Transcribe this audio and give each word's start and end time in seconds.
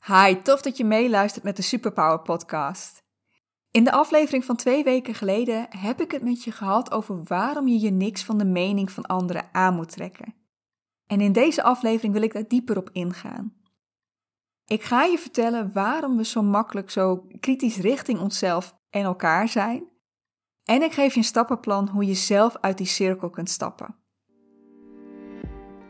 Hi, 0.00 0.42
tof 0.42 0.62
dat 0.62 0.76
je 0.76 0.84
meeluistert 0.84 1.44
met 1.44 1.56
de 1.56 1.62
Superpower 1.62 2.20
Podcast. 2.20 3.02
In 3.70 3.84
de 3.84 3.92
aflevering 3.92 4.44
van 4.44 4.56
twee 4.56 4.84
weken 4.84 5.14
geleden 5.14 5.66
heb 5.68 6.00
ik 6.00 6.10
het 6.10 6.22
met 6.22 6.44
je 6.44 6.52
gehad 6.52 6.92
over 6.92 7.22
waarom 7.24 7.68
je 7.68 7.80
je 7.80 7.90
niks 7.90 8.24
van 8.24 8.38
de 8.38 8.44
mening 8.44 8.90
van 8.90 9.06
anderen 9.06 9.48
aan 9.52 9.74
moet 9.74 9.90
trekken. 9.90 10.34
En 11.06 11.20
in 11.20 11.32
deze 11.32 11.62
aflevering 11.62 12.12
wil 12.12 12.22
ik 12.22 12.32
daar 12.32 12.48
dieper 12.48 12.76
op 12.76 12.90
ingaan. 12.92 13.54
Ik 14.66 14.82
ga 14.82 15.02
je 15.02 15.18
vertellen 15.18 15.72
waarom 15.72 16.16
we 16.16 16.24
zo 16.24 16.42
makkelijk 16.42 16.90
zo 16.90 17.26
kritisch 17.40 17.76
richting 17.76 18.20
onszelf 18.20 18.76
en 18.90 19.02
elkaar 19.02 19.48
zijn. 19.48 19.84
En 20.64 20.82
ik 20.82 20.92
geef 20.92 21.12
je 21.12 21.18
een 21.18 21.24
stappenplan 21.24 21.88
hoe 21.88 22.06
je 22.06 22.14
zelf 22.14 22.56
uit 22.60 22.78
die 22.78 22.86
cirkel 22.86 23.30
kunt 23.30 23.50
stappen. 23.50 23.96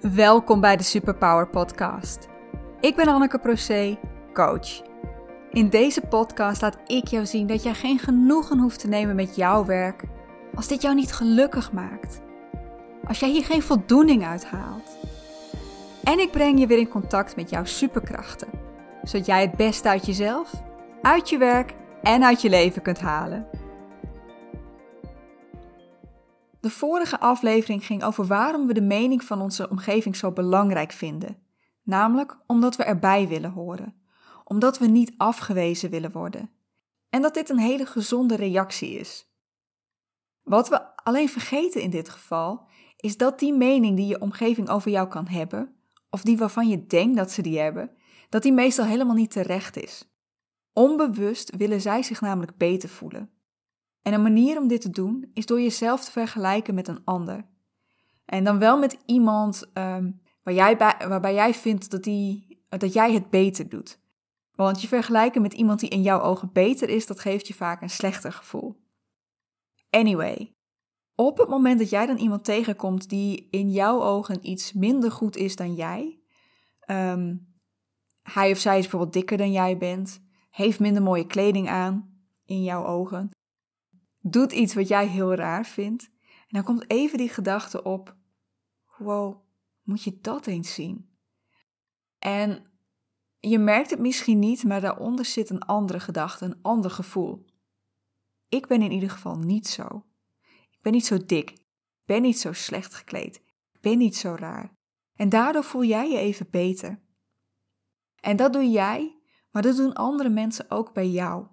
Welkom 0.00 0.60
bij 0.60 0.76
de 0.76 0.82
Superpower 0.82 1.48
Podcast. 1.48 2.33
Ik 2.84 2.96
ben 2.96 3.08
Anneke 3.08 3.38
Procé, 3.38 3.98
coach. 4.32 4.82
In 5.50 5.68
deze 5.68 6.00
podcast 6.00 6.60
laat 6.60 6.76
ik 6.86 7.06
jou 7.06 7.26
zien 7.26 7.46
dat 7.46 7.62
jij 7.62 7.74
geen 7.74 7.98
genoegen 7.98 8.58
hoeft 8.58 8.80
te 8.80 8.88
nemen 8.88 9.16
met 9.16 9.36
jouw 9.36 9.64
werk 9.64 10.04
als 10.54 10.68
dit 10.68 10.82
jou 10.82 10.94
niet 10.94 11.12
gelukkig 11.12 11.72
maakt. 11.72 12.20
Als 13.04 13.20
jij 13.20 13.30
hier 13.30 13.44
geen 13.44 13.62
voldoening 13.62 14.24
uit 14.24 14.44
haalt. 14.46 14.96
En 16.02 16.18
ik 16.18 16.30
breng 16.30 16.58
je 16.58 16.66
weer 16.66 16.78
in 16.78 16.88
contact 16.88 17.36
met 17.36 17.50
jouw 17.50 17.64
superkrachten, 17.64 18.48
zodat 19.02 19.26
jij 19.26 19.40
het 19.40 19.56
beste 19.56 19.88
uit 19.88 20.06
jezelf, 20.06 20.52
uit 21.02 21.28
je 21.28 21.38
werk 21.38 21.74
en 22.02 22.24
uit 22.24 22.42
je 22.42 22.48
leven 22.48 22.82
kunt 22.82 23.00
halen. 23.00 23.46
De 26.60 26.70
vorige 26.70 27.20
aflevering 27.20 27.86
ging 27.86 28.04
over 28.04 28.26
waarom 28.26 28.66
we 28.66 28.74
de 28.74 28.82
mening 28.82 29.24
van 29.24 29.40
onze 29.40 29.70
omgeving 29.70 30.16
zo 30.16 30.32
belangrijk 30.32 30.92
vinden. 30.92 31.43
Namelijk 31.84 32.38
omdat 32.46 32.76
we 32.76 32.84
erbij 32.84 33.28
willen 33.28 33.50
horen, 33.50 33.94
omdat 34.44 34.78
we 34.78 34.86
niet 34.86 35.14
afgewezen 35.16 35.90
willen 35.90 36.12
worden. 36.12 36.50
En 37.10 37.22
dat 37.22 37.34
dit 37.34 37.48
een 37.48 37.58
hele 37.58 37.86
gezonde 37.86 38.36
reactie 38.36 38.98
is. 38.98 39.32
Wat 40.42 40.68
we 40.68 40.96
alleen 40.96 41.28
vergeten 41.28 41.82
in 41.82 41.90
dit 41.90 42.08
geval, 42.08 42.66
is 42.96 43.16
dat 43.16 43.38
die 43.38 43.52
mening 43.52 43.96
die 43.96 44.06
je 44.06 44.20
omgeving 44.20 44.68
over 44.68 44.90
jou 44.90 45.08
kan 45.08 45.26
hebben, 45.26 45.74
of 46.10 46.22
die 46.22 46.36
waarvan 46.36 46.68
je 46.68 46.86
denkt 46.86 47.16
dat 47.16 47.30
ze 47.30 47.42
die 47.42 47.58
hebben, 47.58 47.90
dat 48.28 48.42
die 48.42 48.52
meestal 48.52 48.84
helemaal 48.84 49.14
niet 49.14 49.30
terecht 49.30 49.76
is. 49.76 50.08
Onbewust 50.72 51.56
willen 51.56 51.80
zij 51.80 52.02
zich 52.02 52.20
namelijk 52.20 52.56
beter 52.56 52.88
voelen. 52.88 53.30
En 54.02 54.12
een 54.12 54.22
manier 54.22 54.58
om 54.58 54.68
dit 54.68 54.80
te 54.80 54.90
doen 54.90 55.30
is 55.34 55.46
door 55.46 55.60
jezelf 55.60 56.04
te 56.04 56.10
vergelijken 56.10 56.74
met 56.74 56.88
een 56.88 57.04
ander. 57.04 57.46
En 58.24 58.44
dan 58.44 58.58
wel 58.58 58.78
met 58.78 58.98
iemand 59.06 59.70
um, 59.74 60.20
jij 60.52 60.76
bij, 60.76 60.94
waarbij 61.08 61.34
jij 61.34 61.54
vindt 61.54 61.90
dat, 61.90 62.02
die, 62.02 62.62
dat 62.68 62.92
jij 62.92 63.12
het 63.12 63.30
beter 63.30 63.68
doet. 63.68 64.02
Want 64.54 64.80
je 64.80 64.88
vergelijken 64.88 65.42
met 65.42 65.52
iemand 65.52 65.80
die 65.80 65.88
in 65.88 66.02
jouw 66.02 66.20
ogen 66.20 66.50
beter 66.52 66.88
is, 66.88 67.06
dat 67.06 67.20
geeft 67.20 67.46
je 67.46 67.54
vaak 67.54 67.82
een 67.82 67.90
slechter 67.90 68.32
gevoel. 68.32 68.82
Anyway, 69.90 70.54
op 71.14 71.38
het 71.38 71.48
moment 71.48 71.78
dat 71.78 71.90
jij 71.90 72.06
dan 72.06 72.16
iemand 72.16 72.44
tegenkomt 72.44 73.08
die 73.08 73.48
in 73.50 73.70
jouw 73.70 74.02
ogen 74.02 74.48
iets 74.48 74.72
minder 74.72 75.10
goed 75.10 75.36
is 75.36 75.56
dan 75.56 75.74
jij, 75.74 76.20
um, 76.86 77.54
hij 78.22 78.50
of 78.50 78.58
zij 78.58 78.76
is 78.76 78.82
bijvoorbeeld 78.82 79.12
dikker 79.12 79.36
dan 79.36 79.52
jij 79.52 79.78
bent, 79.78 80.22
heeft 80.50 80.80
minder 80.80 81.02
mooie 81.02 81.26
kleding 81.26 81.68
aan 81.68 82.22
in 82.44 82.62
jouw 82.62 82.86
ogen, 82.86 83.30
doet 84.20 84.52
iets 84.52 84.74
wat 84.74 84.88
jij 84.88 85.06
heel 85.06 85.34
raar 85.34 85.66
vindt, 85.66 86.10
en 86.24 86.48
dan 86.48 86.62
komt 86.64 86.90
even 86.90 87.18
die 87.18 87.28
gedachte 87.28 87.82
op: 87.82 88.16
wow, 88.98 89.43
moet 89.84 90.02
je 90.02 90.18
dat 90.20 90.46
eens 90.46 90.74
zien? 90.74 91.18
En 92.18 92.72
je 93.38 93.58
merkt 93.58 93.90
het 93.90 93.98
misschien 93.98 94.38
niet, 94.38 94.64
maar 94.64 94.80
daaronder 94.80 95.24
zit 95.24 95.50
een 95.50 95.62
andere 95.62 96.00
gedachte, 96.00 96.44
een 96.44 96.62
ander 96.62 96.90
gevoel. 96.90 97.44
Ik 98.48 98.66
ben 98.66 98.82
in 98.82 98.92
ieder 98.92 99.10
geval 99.10 99.36
niet 99.36 99.66
zo. 99.66 100.06
Ik 100.70 100.78
ben 100.82 100.92
niet 100.92 101.06
zo 101.06 101.26
dik. 101.26 101.50
Ik 101.50 102.04
ben 102.04 102.22
niet 102.22 102.38
zo 102.38 102.52
slecht 102.52 102.94
gekleed. 102.94 103.36
Ik 103.72 103.80
ben 103.80 103.98
niet 103.98 104.16
zo 104.16 104.34
raar. 104.38 104.76
En 105.14 105.28
daardoor 105.28 105.64
voel 105.64 105.84
jij 105.84 106.10
je 106.10 106.18
even 106.18 106.50
beter. 106.50 107.02
En 108.20 108.36
dat 108.36 108.52
doe 108.52 108.70
jij, 108.70 109.18
maar 109.50 109.62
dat 109.62 109.76
doen 109.76 109.92
andere 109.92 110.28
mensen 110.28 110.70
ook 110.70 110.92
bij 110.92 111.08
jou. 111.08 111.46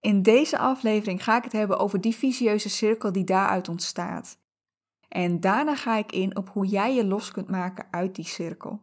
In 0.00 0.22
deze 0.22 0.58
aflevering 0.58 1.24
ga 1.24 1.36
ik 1.36 1.44
het 1.44 1.52
hebben 1.52 1.78
over 1.78 2.00
die 2.00 2.14
visieuze 2.14 2.68
cirkel 2.68 3.12
die 3.12 3.24
daaruit 3.24 3.68
ontstaat. 3.68 4.39
En 5.10 5.40
daarna 5.40 5.76
ga 5.76 5.96
ik 5.96 6.12
in 6.12 6.36
op 6.36 6.48
hoe 6.48 6.66
jij 6.66 6.94
je 6.94 7.04
los 7.04 7.30
kunt 7.30 7.48
maken 7.48 7.86
uit 7.90 8.14
die 8.14 8.24
cirkel. 8.24 8.80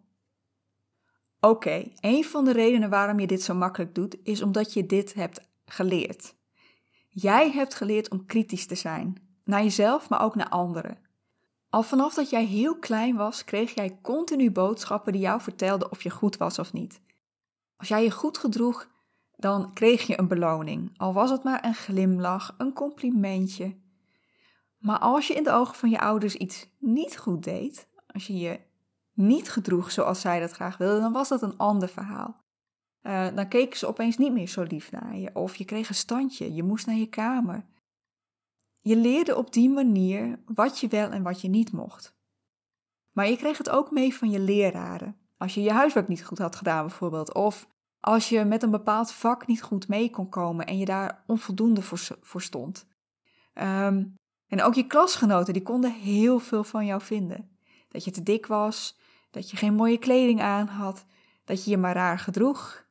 Oké, 1.39 1.83
een 1.99 2.23
van 2.23 2.45
de 2.45 2.51
redenen 2.51 2.89
waarom 2.89 3.19
je 3.19 3.27
dit 3.27 3.41
zo 3.41 3.53
makkelijk 3.53 3.95
doet, 3.95 4.17
is 4.23 4.41
omdat 4.41 4.73
je 4.73 4.85
dit 4.85 5.13
hebt 5.13 5.49
geleerd. 5.65 6.35
Jij 7.09 7.51
hebt 7.51 7.73
geleerd 7.73 8.09
om 8.09 8.25
kritisch 8.25 8.65
te 8.65 8.75
zijn, 8.75 9.15
naar 9.43 9.63
jezelf, 9.63 10.09
maar 10.09 10.21
ook 10.21 10.35
naar 10.35 10.49
anderen. 10.49 10.97
Al 11.69 11.83
vanaf 11.83 12.13
dat 12.13 12.29
jij 12.29 12.45
heel 12.45 12.79
klein 12.79 13.15
was, 13.15 13.43
kreeg 13.43 13.75
jij 13.75 13.99
continu 14.01 14.51
boodschappen 14.51 15.11
die 15.11 15.21
jou 15.21 15.41
vertelden 15.41 15.91
of 15.91 16.03
je 16.03 16.09
goed 16.09 16.37
was 16.37 16.59
of 16.59 16.73
niet. 16.73 17.01
Als 17.77 17.87
jij 17.87 18.03
je 18.03 18.11
goed 18.11 18.37
gedroeg, 18.37 18.87
dan 19.35 19.73
kreeg 19.73 20.07
je 20.07 20.19
een 20.19 20.27
beloning, 20.27 20.93
al 20.97 21.13
was 21.13 21.29
het 21.29 21.43
maar 21.43 21.65
een 21.65 21.75
glimlach, 21.75 22.55
een 22.57 22.73
complimentje. 22.73 23.75
Maar 24.87 24.99
als 24.99 25.27
je 25.27 25.33
in 25.33 25.43
de 25.43 25.51
ogen 25.51 25.75
van 25.75 25.89
je 25.89 25.99
ouders 25.99 26.35
iets 26.35 26.69
niet 26.79 27.17
goed 27.17 27.43
deed, 27.43 27.87
als 28.07 28.27
je 28.27 28.37
je 28.37 28.59
niet 29.13 29.49
gedroeg 29.49 29.91
zoals 29.91 30.21
zij 30.21 30.39
dat 30.39 30.51
graag 30.51 30.77
wilden, 30.77 31.01
dan 31.01 31.11
was 31.11 31.29
dat 31.29 31.41
een 31.41 31.57
ander 31.57 31.89
verhaal. 31.89 32.43
Uh, 33.01 33.27
dan 33.35 33.47
keken 33.47 33.77
ze 33.77 33.87
opeens 33.87 34.17
niet 34.17 34.33
meer 34.33 34.47
zo 34.47 34.63
lief 34.63 34.91
naar 34.91 35.17
je, 35.17 35.35
of 35.35 35.55
je 35.55 35.65
kreeg 35.65 35.89
een 35.89 35.95
standje, 35.95 36.53
je 36.53 36.63
moest 36.63 36.85
naar 36.85 36.95
je 36.95 37.09
kamer. 37.09 37.65
Je 38.79 38.95
leerde 38.95 39.35
op 39.35 39.53
die 39.53 39.69
manier 39.69 40.39
wat 40.45 40.79
je 40.79 40.87
wel 40.87 41.11
en 41.11 41.23
wat 41.23 41.41
je 41.41 41.47
niet 41.47 41.71
mocht. 41.71 42.15
Maar 43.11 43.29
je 43.29 43.37
kreeg 43.37 43.57
het 43.57 43.69
ook 43.69 43.91
mee 43.91 44.15
van 44.15 44.29
je 44.29 44.39
leraren. 44.39 45.17
Als 45.37 45.53
je 45.53 45.61
je 45.61 45.71
huiswerk 45.71 46.07
niet 46.07 46.25
goed 46.25 46.37
had 46.37 46.55
gedaan 46.55 46.85
bijvoorbeeld, 46.85 47.33
of 47.33 47.67
als 47.99 48.29
je 48.29 48.43
met 48.43 48.63
een 48.63 48.71
bepaald 48.71 49.11
vak 49.11 49.47
niet 49.47 49.61
goed 49.61 49.87
mee 49.87 50.09
kon 50.09 50.29
komen 50.29 50.65
en 50.65 50.77
je 50.77 50.85
daar 50.85 51.23
onvoldoende 51.25 51.81
voor, 51.81 52.41
stond. 52.41 52.87
Um, 53.53 54.15
en 54.47 54.61
ook 54.61 54.73
je 54.73 54.87
klasgenoten, 54.87 55.53
die 55.53 55.61
konden 55.61 55.93
heel 55.93 56.39
veel 56.39 56.63
van 56.63 56.85
jou 56.85 57.01
vinden. 57.01 57.57
Dat 57.89 58.03
je 58.03 58.11
te 58.11 58.23
dik 58.23 58.45
was, 58.45 58.99
dat 59.31 59.49
je 59.49 59.57
geen 59.57 59.73
mooie 59.73 59.97
kleding 59.97 60.41
aan 60.41 60.67
had, 60.67 61.05
dat 61.45 61.63
je 61.63 61.69
je 61.69 61.77
maar 61.77 61.95
raar 61.95 62.19
gedroeg. 62.19 62.85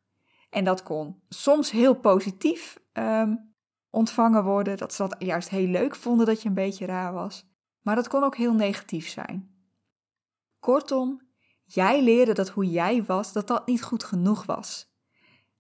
En 0.51 0.65
dat 0.65 0.83
kon 0.83 1.23
soms 1.29 1.71
heel 1.71 1.95
positief 1.95 2.79
um, 2.93 3.55
ontvangen 3.91 4.45
worden, 4.45 4.77
dat 4.77 4.95
ze 4.95 5.09
dat 5.09 5.17
juist 5.19 5.49
heel 5.49 5.67
leuk 5.67 5.95
vonden 5.95 6.27
dat 6.27 6.43
je 6.43 6.49
een 6.49 6.55
beetje 6.55 6.87
raar 6.87 7.13
was. 7.13 7.47
Maar 7.81 7.95
dat 7.95 8.09
kon 8.09 8.23
ook 8.23 8.37
heel 8.37 8.55
negatief 8.55 9.09
zijn. 9.09 9.55
Kortom, 10.61 11.21
jij 11.65 12.03
leerde 12.03 12.33
dat 12.33 12.49
hoe 12.49 12.71
jij 12.71 13.05
was, 13.05 13.33
dat 13.33 13.47
dat 13.47 13.67
niet 13.67 13.83
goed 13.83 14.05
genoeg 14.05 14.45
was. 14.45 14.95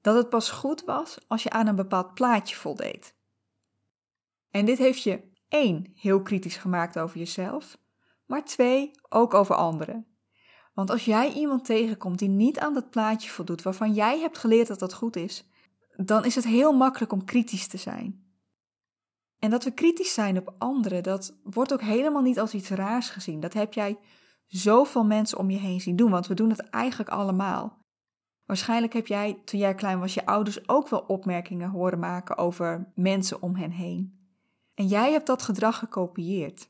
Dat 0.01 0.17
het 0.17 0.29
pas 0.29 0.51
goed 0.51 0.85
was 0.85 1.19
als 1.29 1.43
je 1.43 1.51
aan 1.51 1.67
een 1.67 1.77
bepaald 1.77 2.15
plaatje 2.15 2.57
voldeed. 2.57 3.15
En 4.51 4.65
dit 4.65 4.79
heeft 4.79 5.03
je 5.03 5.35
één, 5.49 5.93
heel 5.95 6.23
kritisch 6.23 6.57
gemaakt 6.57 6.99
over 6.99 7.19
jezelf, 7.19 7.79
maar 8.27 8.45
twee, 8.45 8.91
ook 9.09 9.35
over 9.35 9.55
anderen. 9.55 10.07
Want 10.75 10.91
als 10.91 11.05
jij 11.05 11.33
iemand 11.33 11.65
tegenkomt 11.65 12.19
die 12.19 12.29
niet 12.29 12.59
aan 12.59 12.75
dat 12.75 12.91
plaatje 12.91 13.31
voldoet 13.31 13.63
waarvan 13.63 13.93
jij 13.93 14.19
hebt 14.19 14.39
geleerd 14.39 14.69
dat 14.69 14.79
dat 14.79 14.95
goed 14.95 15.17
is, 15.17 15.51
dan 15.97 16.25
is 16.25 16.35
het 16.35 16.45
heel 16.45 16.73
makkelijk 16.73 17.13
om 17.13 17.25
kritisch 17.25 17.67
te 17.67 17.77
zijn. 17.77 18.25
En 19.39 19.51
dat 19.51 19.65
we 19.65 19.71
kritisch 19.71 20.15
zijn 20.15 20.39
op 20.39 20.55
anderen, 20.59 21.03
dat 21.03 21.39
wordt 21.43 21.73
ook 21.73 21.81
helemaal 21.81 22.23
niet 22.23 22.39
als 22.39 22.55
iets 22.55 22.69
raars 22.69 23.11
gezien. 23.11 23.41
Dat 23.41 23.53
heb 23.53 23.73
jij 23.73 23.99
zoveel 24.47 25.05
mensen 25.05 25.39
om 25.39 25.51
je 25.51 25.59
heen 25.59 25.81
zien 25.81 25.97
doen, 25.97 26.11
want 26.11 26.27
we 26.27 26.35
doen 26.35 26.51
het 26.51 26.71
eigenlijk 26.71 27.11
allemaal. 27.11 27.85
Waarschijnlijk 28.45 28.93
heb 28.93 29.07
jij, 29.07 29.41
toen 29.45 29.61
jij 29.61 29.75
klein 29.75 30.01
was, 30.01 30.15
je 30.15 30.27
ouders 30.27 30.69
ook 30.69 30.89
wel 30.89 31.01
opmerkingen 31.01 31.71
horen 31.71 31.99
maken 31.99 32.37
over 32.37 32.93
mensen 32.95 33.43
om 33.43 33.55
hen 33.55 33.71
heen. 33.71 34.26
En 34.77 34.87
jij 34.87 35.13
hebt 35.13 35.27
dat 35.27 35.43
gedrag 35.43 35.79
gekopieerd. 35.79 36.69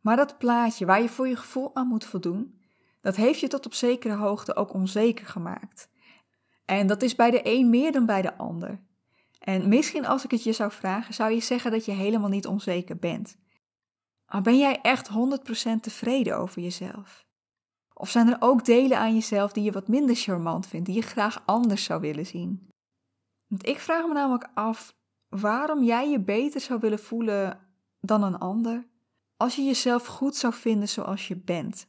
Maar 0.00 0.16
dat 0.16 0.38
plaatje 0.38 0.86
waar 0.86 1.02
je 1.02 1.08
voor 1.08 1.28
je 1.28 1.36
gevoel 1.36 1.74
aan 1.74 1.86
moet 1.86 2.04
voldoen, 2.04 2.60
dat 3.00 3.16
heeft 3.16 3.40
je 3.40 3.48
tot 3.48 3.66
op 3.66 3.74
zekere 3.74 4.14
hoogte 4.14 4.56
ook 4.56 4.72
onzeker 4.72 5.26
gemaakt. 5.26 5.90
En 6.64 6.86
dat 6.86 7.02
is 7.02 7.14
bij 7.14 7.30
de 7.30 7.40
een 7.42 7.70
meer 7.70 7.92
dan 7.92 8.06
bij 8.06 8.22
de 8.22 8.36
ander. 8.36 8.80
En 9.38 9.68
misschien 9.68 10.06
als 10.06 10.24
ik 10.24 10.30
het 10.30 10.44
je 10.44 10.52
zou 10.52 10.72
vragen, 10.72 11.14
zou 11.14 11.32
je 11.32 11.40
zeggen 11.40 11.70
dat 11.70 11.84
je 11.84 11.92
helemaal 11.92 12.28
niet 12.28 12.46
onzeker 12.46 12.96
bent. 12.96 13.36
Maar 14.26 14.42
ben 14.42 14.58
jij 14.58 14.80
echt 14.80 15.08
100% 15.08 15.12
tevreden 15.80 16.36
over 16.36 16.62
jezelf? 16.62 17.26
Of 17.94 18.10
zijn 18.10 18.28
er 18.28 18.36
ook 18.38 18.64
delen 18.64 18.98
aan 18.98 19.14
jezelf 19.14 19.52
die 19.52 19.64
je 19.64 19.72
wat 19.72 19.88
minder 19.88 20.14
charmant 20.14 20.66
vindt, 20.66 20.86
die 20.86 20.94
je 20.94 21.02
graag 21.02 21.42
anders 21.46 21.84
zou 21.84 22.00
willen 22.00 22.26
zien? 22.26 22.68
Want 23.46 23.66
ik 23.66 23.78
vraag 23.78 24.06
me 24.06 24.12
namelijk 24.12 24.50
af 24.54 24.94
waarom 25.30 25.82
jij 25.82 26.10
je 26.10 26.20
beter 26.20 26.60
zou 26.60 26.80
willen 26.80 26.98
voelen 26.98 27.68
dan 28.00 28.22
een 28.22 28.38
ander 28.38 28.88
als 29.36 29.56
je 29.56 29.62
jezelf 29.62 30.06
goed 30.06 30.36
zou 30.36 30.54
vinden 30.54 30.88
zoals 30.88 31.28
je 31.28 31.36
bent. 31.36 31.88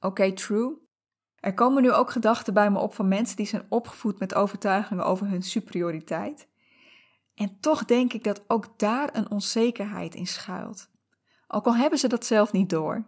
Oké, 0.00 0.32
true. 0.32 0.86
Er 1.34 1.54
komen 1.54 1.82
nu 1.82 1.92
ook 1.92 2.10
gedachten 2.10 2.54
bij 2.54 2.70
me 2.70 2.78
op 2.78 2.94
van 2.94 3.08
mensen 3.08 3.36
die 3.36 3.46
zijn 3.46 3.66
opgevoed 3.68 4.18
met 4.18 4.34
overtuigingen 4.34 5.04
over 5.04 5.28
hun 5.28 5.42
superioriteit. 5.42 6.48
En 7.34 7.60
toch 7.60 7.84
denk 7.84 8.12
ik 8.12 8.24
dat 8.24 8.44
ook 8.46 8.78
daar 8.78 9.16
een 9.16 9.30
onzekerheid 9.30 10.14
in 10.14 10.26
schuilt. 10.26 10.90
Ook 11.46 11.66
al 11.66 11.76
hebben 11.76 11.98
ze 11.98 12.08
dat 12.08 12.26
zelf 12.26 12.52
niet 12.52 12.70
door. 12.70 13.06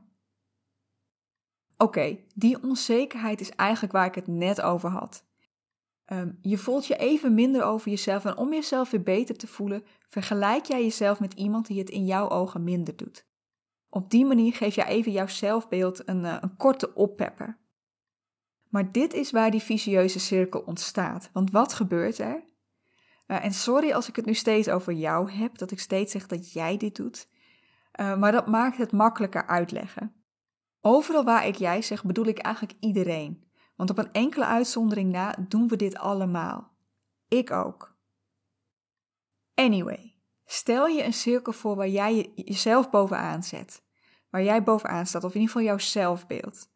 Oké, 1.76 2.18
die 2.34 2.62
onzekerheid 2.62 3.40
is 3.40 3.50
eigenlijk 3.50 3.92
waar 3.92 4.06
ik 4.06 4.14
het 4.14 4.26
net 4.26 4.60
over 4.60 4.90
had. 4.90 5.24
Ehm, 6.10 6.30
je 6.40 6.58
voelt 6.58 6.86
je 6.86 6.96
even 6.96 7.34
minder 7.34 7.64
over 7.64 7.90
jezelf 7.90 8.24
en 8.24 8.36
om 8.36 8.52
jezelf 8.52 8.90
weer 8.90 9.02
beter 9.02 9.36
te 9.36 9.46
voelen, 9.46 9.84
vergelijk 10.08 10.64
jij 10.64 10.82
jezelf 10.82 11.20
met 11.20 11.32
iemand 11.32 11.66
die 11.66 11.78
het 11.78 11.90
in 11.90 12.04
jouw 12.06 12.28
ogen 12.28 12.64
minder 12.64 12.96
doet. 12.96 13.26
Op 13.88 14.10
die 14.10 14.24
manier 14.24 14.52
geef 14.52 14.74
je 14.74 14.84
even 14.84 15.12
jouw 15.12 15.26
zelfbeeld 15.26 16.08
een, 16.08 16.24
uh, 16.24 16.36
een 16.40 16.56
korte 16.56 16.94
oppepper. 16.94 17.58
Maar 18.68 18.92
dit 18.92 19.14
is 19.14 19.30
waar 19.30 19.50
die 19.50 19.62
vicieuze 19.62 20.20
cirkel 20.20 20.60
ontstaat. 20.60 21.30
Want 21.32 21.50
wat 21.50 21.72
gebeurt 21.72 22.18
er? 22.18 22.44
Uh, 23.26 23.44
en 23.44 23.52
sorry 23.52 23.92
als 23.92 24.08
ik 24.08 24.16
het 24.16 24.24
nu 24.24 24.34
steeds 24.34 24.68
over 24.68 24.92
jou 24.92 25.30
heb, 25.30 25.58
dat 25.58 25.70
ik 25.70 25.80
steeds 25.80 26.12
zeg 26.12 26.26
dat 26.26 26.52
jij 26.52 26.76
dit 26.76 26.96
doet. 26.96 27.28
Uh, 28.00 28.16
maar 28.16 28.32
dat 28.32 28.46
maakt 28.46 28.76
het 28.76 28.92
makkelijker 28.92 29.46
uitleggen. 29.46 30.24
Overal 30.80 31.24
waar 31.24 31.46
ik 31.46 31.54
jij 31.54 31.82
zeg, 31.82 32.04
bedoel 32.04 32.26
ik 32.26 32.38
eigenlijk 32.38 32.78
iedereen. 32.80 33.49
Want 33.80 33.92
op 33.92 33.98
een 33.98 34.12
enkele 34.12 34.44
uitzondering 34.44 35.12
na 35.12 35.34
doen 35.48 35.68
we 35.68 35.76
dit 35.76 35.96
allemaal. 35.96 36.72
Ik 37.28 37.50
ook. 37.50 37.96
Anyway, 39.54 40.14
stel 40.44 40.86
je 40.86 41.04
een 41.04 41.12
cirkel 41.12 41.52
voor 41.52 41.76
waar 41.76 41.88
jij 41.88 42.32
jezelf 42.34 42.90
bovenaan 42.90 43.42
zet. 43.42 43.82
Waar 44.30 44.42
jij 44.42 44.62
bovenaan 44.62 45.06
staat, 45.06 45.24
of 45.24 45.34
in 45.34 45.40
ieder 45.40 45.52
geval 45.54 45.68
jouw 45.68 45.78
zelfbeeld. 45.78 46.68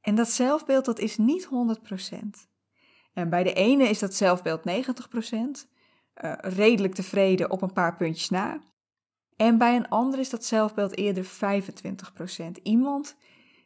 En 0.00 0.14
dat 0.14 0.28
zelfbeeld 0.28 0.84
dat 0.84 0.98
is 0.98 1.16
niet 1.16 1.48
100%. 1.48 2.48
En 3.12 3.30
bij 3.30 3.42
de 3.42 3.52
ene 3.52 3.88
is 3.88 3.98
dat 3.98 4.14
zelfbeeld 4.14 4.64
90%, 4.64 4.64
uh, 4.64 6.32
eh, 6.32 6.38
redelijk 6.40 6.94
tevreden 6.94 7.50
op 7.50 7.62
een 7.62 7.72
paar 7.72 7.96
puntjes 7.96 8.28
na. 8.28 8.60
En 9.36 9.58
bij 9.58 9.76
een 9.76 9.88
ander 9.88 10.18
is 10.18 10.30
dat 10.30 10.44
zelfbeeld 10.44 10.96
eerder 10.96 11.24
25%. 11.24 12.62
Iemand 12.62 13.16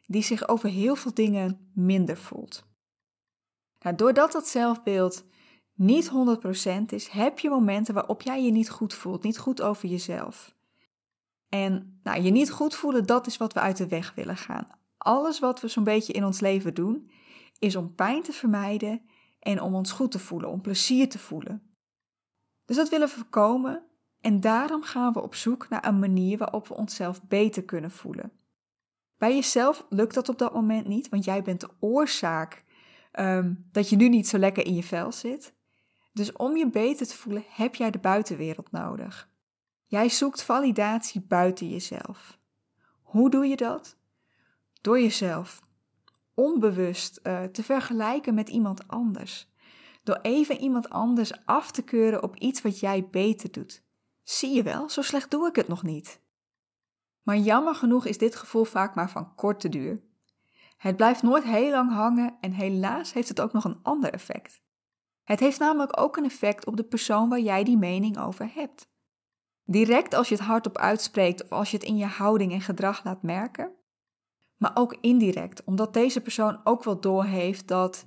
die 0.05 0.23
zich 0.23 0.47
over 0.47 0.69
heel 0.69 0.95
veel 0.95 1.13
dingen 1.13 1.71
minder 1.73 2.17
voelt. 2.17 2.71
Nou, 3.83 3.95
doordat 3.95 4.31
dat 4.31 4.47
zelfbeeld 4.47 5.25
niet 5.73 6.11
100% 6.11 6.85
is, 6.87 7.07
heb 7.07 7.39
je 7.39 7.49
momenten 7.49 7.93
waarop 7.93 8.21
jij 8.21 8.43
je 8.43 8.51
niet 8.51 8.69
goed 8.69 8.93
voelt, 8.93 9.23
niet 9.23 9.37
goed 9.37 9.61
over 9.61 9.89
jezelf. 9.89 10.55
En 11.49 11.99
nou, 12.03 12.21
je 12.21 12.31
niet 12.31 12.51
goed 12.51 12.75
voelen, 12.75 13.05
dat 13.05 13.27
is 13.27 13.37
wat 13.37 13.53
we 13.53 13.59
uit 13.59 13.77
de 13.77 13.87
weg 13.87 14.13
willen 14.15 14.37
gaan. 14.37 14.67
Alles 14.97 15.39
wat 15.39 15.61
we 15.61 15.67
zo'n 15.67 15.83
beetje 15.83 16.13
in 16.13 16.25
ons 16.25 16.39
leven 16.39 16.73
doen, 16.73 17.11
is 17.59 17.75
om 17.75 17.95
pijn 17.95 18.23
te 18.23 18.31
vermijden 18.31 19.01
en 19.39 19.61
om 19.61 19.75
ons 19.75 19.91
goed 19.91 20.11
te 20.11 20.19
voelen, 20.19 20.49
om 20.49 20.61
plezier 20.61 21.09
te 21.09 21.19
voelen. 21.19 21.75
Dus 22.65 22.75
dat 22.75 22.89
willen 22.89 23.07
we 23.07 23.13
voorkomen 23.13 23.83
en 24.21 24.39
daarom 24.39 24.83
gaan 24.83 25.13
we 25.13 25.21
op 25.21 25.35
zoek 25.35 25.69
naar 25.69 25.87
een 25.87 25.99
manier 25.99 26.37
waarop 26.37 26.67
we 26.67 26.73
onszelf 26.73 27.23
beter 27.23 27.63
kunnen 27.63 27.91
voelen. 27.91 28.31
Bij 29.17 29.35
jezelf 29.35 29.85
lukt 29.89 30.13
dat 30.13 30.29
op 30.29 30.37
dat 30.37 30.53
moment 30.53 30.87
niet, 30.87 31.09
want 31.09 31.23
jij 31.25 31.41
bent 31.41 31.59
de 31.59 31.69
oorzaak 31.79 32.62
um, 33.19 33.67
dat 33.71 33.89
je 33.89 33.95
nu 33.95 34.09
niet 34.09 34.27
zo 34.27 34.37
lekker 34.37 34.65
in 34.65 34.75
je 34.75 34.83
vel 34.83 35.11
zit. 35.11 35.53
Dus 36.13 36.31
om 36.31 36.57
je 36.57 36.69
beter 36.69 37.07
te 37.07 37.17
voelen 37.17 37.43
heb 37.49 37.75
jij 37.75 37.91
de 37.91 37.99
buitenwereld 37.99 38.71
nodig. 38.71 39.29
Jij 39.85 40.09
zoekt 40.09 40.43
validatie 40.43 41.21
buiten 41.21 41.69
jezelf. 41.69 42.37
Hoe 43.01 43.29
doe 43.29 43.45
je 43.45 43.55
dat? 43.55 43.97
Door 44.81 44.99
jezelf 44.99 45.61
onbewust 46.33 47.19
uh, 47.23 47.43
te 47.43 47.63
vergelijken 47.63 48.33
met 48.33 48.49
iemand 48.49 48.87
anders. 48.87 49.51
Door 50.03 50.19
even 50.21 50.57
iemand 50.57 50.89
anders 50.89 51.45
af 51.45 51.71
te 51.71 51.81
keuren 51.81 52.23
op 52.23 52.35
iets 52.35 52.61
wat 52.61 52.79
jij 52.79 53.07
beter 53.11 53.51
doet. 53.51 53.83
Zie 54.23 54.53
je 54.53 54.63
wel, 54.63 54.89
zo 54.89 55.01
slecht 55.01 55.31
doe 55.31 55.47
ik 55.47 55.55
het 55.55 55.67
nog 55.67 55.83
niet. 55.83 56.21
Maar 57.21 57.37
jammer 57.37 57.75
genoeg 57.75 58.05
is 58.05 58.17
dit 58.17 58.35
gevoel 58.35 58.63
vaak 58.63 58.95
maar 58.95 59.09
van 59.09 59.35
korte 59.35 59.69
duur. 59.69 60.01
Het 60.83 60.95
blijft 60.95 61.23
nooit 61.23 61.43
heel 61.43 61.71
lang 61.71 61.91
hangen 61.91 62.35
en 62.39 62.51
helaas 62.51 63.13
heeft 63.13 63.27
het 63.27 63.41
ook 63.41 63.53
nog 63.53 63.63
een 63.63 63.79
ander 63.81 64.13
effect. 64.13 64.61
Het 65.23 65.39
heeft 65.39 65.59
namelijk 65.59 65.99
ook 65.99 66.17
een 66.17 66.25
effect 66.25 66.65
op 66.65 66.77
de 66.77 66.83
persoon 66.83 67.29
waar 67.29 67.39
jij 67.39 67.63
die 67.63 67.77
mening 67.77 68.17
over 68.17 68.51
hebt. 68.53 68.89
Direct 69.63 70.13
als 70.13 70.29
je 70.29 70.35
het 70.35 70.43
hardop 70.43 70.77
uitspreekt 70.77 71.43
of 71.43 71.51
als 71.51 71.71
je 71.71 71.77
het 71.77 71.85
in 71.85 71.97
je 71.97 72.05
houding 72.05 72.51
en 72.51 72.61
gedrag 72.61 73.03
laat 73.03 73.21
merken, 73.21 73.71
maar 74.57 74.71
ook 74.73 74.97
indirect, 75.01 75.63
omdat 75.63 75.93
deze 75.93 76.21
persoon 76.21 76.59
ook 76.63 76.83
wel 76.83 76.99
doorheeft 76.99 77.67
dat 77.67 78.05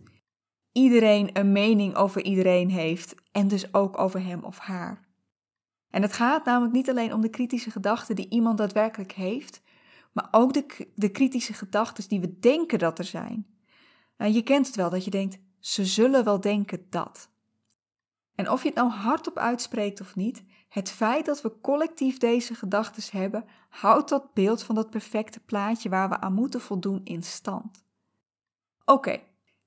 iedereen 0.72 1.30
een 1.32 1.52
mening 1.52 1.94
over 1.94 2.24
iedereen 2.24 2.70
heeft 2.70 3.14
en 3.32 3.48
dus 3.48 3.74
ook 3.74 3.98
over 3.98 4.24
hem 4.24 4.44
of 4.44 4.58
haar. 4.58 5.00
En 5.90 6.02
het 6.02 6.12
gaat 6.12 6.44
namelijk 6.44 6.72
niet 6.72 6.90
alleen 6.90 7.12
om 7.12 7.20
de 7.20 7.30
kritische 7.30 7.70
gedachten 7.70 8.16
die 8.16 8.28
iemand 8.28 8.58
daadwerkelijk 8.58 9.12
heeft, 9.12 9.62
maar 10.16 10.28
ook 10.30 10.52
de, 10.52 10.88
de 10.94 11.08
kritische 11.08 11.52
gedachten 11.52 12.08
die 12.08 12.20
we 12.20 12.38
denken 12.38 12.78
dat 12.78 12.98
er 12.98 13.04
zijn. 13.04 13.46
Nou, 14.16 14.32
je 14.32 14.42
kent 14.42 14.66
het 14.66 14.76
wel 14.76 14.90
dat 14.90 15.04
je 15.04 15.10
denkt, 15.10 15.38
ze 15.58 15.84
zullen 15.84 16.24
wel 16.24 16.40
denken 16.40 16.86
dat. 16.90 17.30
En 18.34 18.50
of 18.50 18.62
je 18.62 18.68
het 18.68 18.76
nou 18.76 18.90
hardop 18.90 19.38
uitspreekt 19.38 20.00
of 20.00 20.16
niet, 20.16 20.44
het 20.68 20.90
feit 20.90 21.26
dat 21.26 21.42
we 21.42 21.60
collectief 21.60 22.18
deze 22.18 22.54
gedachten 22.54 23.18
hebben, 23.18 23.44
houdt 23.68 24.08
dat 24.08 24.34
beeld 24.34 24.62
van 24.62 24.74
dat 24.74 24.90
perfecte 24.90 25.40
plaatje 25.40 25.88
waar 25.88 26.08
we 26.08 26.20
aan 26.20 26.32
moeten 26.32 26.60
voldoen 26.60 27.00
in 27.04 27.22
stand. 27.22 27.84
Oké, 28.84 29.20